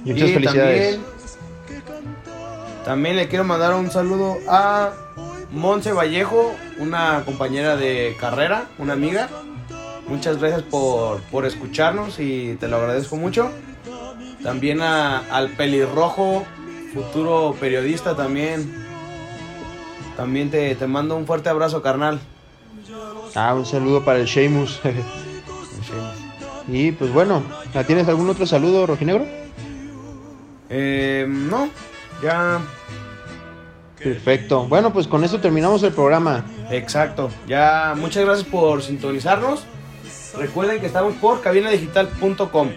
[0.03, 0.99] Muchas Y felicidades.
[0.99, 1.83] También,
[2.85, 4.91] también le quiero mandar un saludo a
[5.51, 9.29] Monse Vallejo, una compañera de carrera, una amiga.
[10.07, 13.51] Muchas gracias por, por escucharnos y te lo agradezco mucho.
[14.43, 16.43] También a- al pelirrojo,
[16.93, 18.83] futuro periodista también.
[20.17, 22.19] También te, te mando un fuerte abrazo, carnal.
[23.35, 24.79] Ah, un saludo para el Sheamus.
[26.67, 27.41] y pues bueno,
[27.87, 29.25] ¿tienes algún otro saludo, Rojinegro?
[30.69, 31.69] Eh, no,
[32.21, 32.59] ya
[34.03, 34.65] Perfecto.
[34.67, 36.43] Bueno, pues con eso terminamos el programa.
[36.69, 37.29] Exacto.
[37.47, 39.63] Ya, muchas gracias por sintonizarnos.
[40.37, 42.69] Recuerden que estamos por cabinadigital.com.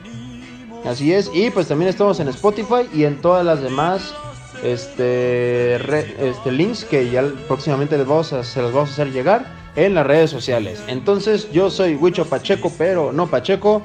[0.84, 1.30] Así es.
[1.34, 4.14] Y pues también estamos en Spotify y en todas las demás
[4.62, 9.12] este, re- este links que ya próximamente les vamos a, se los vamos a hacer
[9.12, 9.46] llegar.
[9.76, 10.82] en las redes sociales.
[10.86, 13.82] Entonces, yo soy Huicho Pacheco, pero no Pacheco.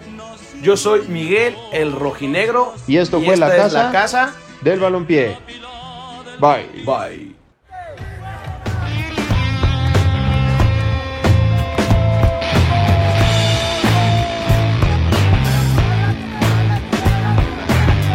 [0.62, 2.74] Yo soy Miguel el Rojinegro.
[2.88, 4.34] Y esto fue la es casa, la casa.
[4.62, 5.38] del balompié.
[6.40, 6.86] Bye.
[6.86, 7.31] Bye.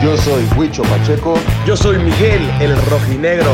[0.02, 1.38] Yo soy Huicho Pacheco.
[1.66, 3.50] Yo soy Miguel el Rojinegro.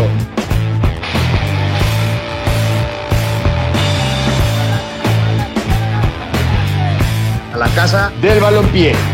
[7.53, 9.12] A la casa del balompié.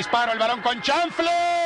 [0.00, 1.59] Disparo, el balón con chanfle.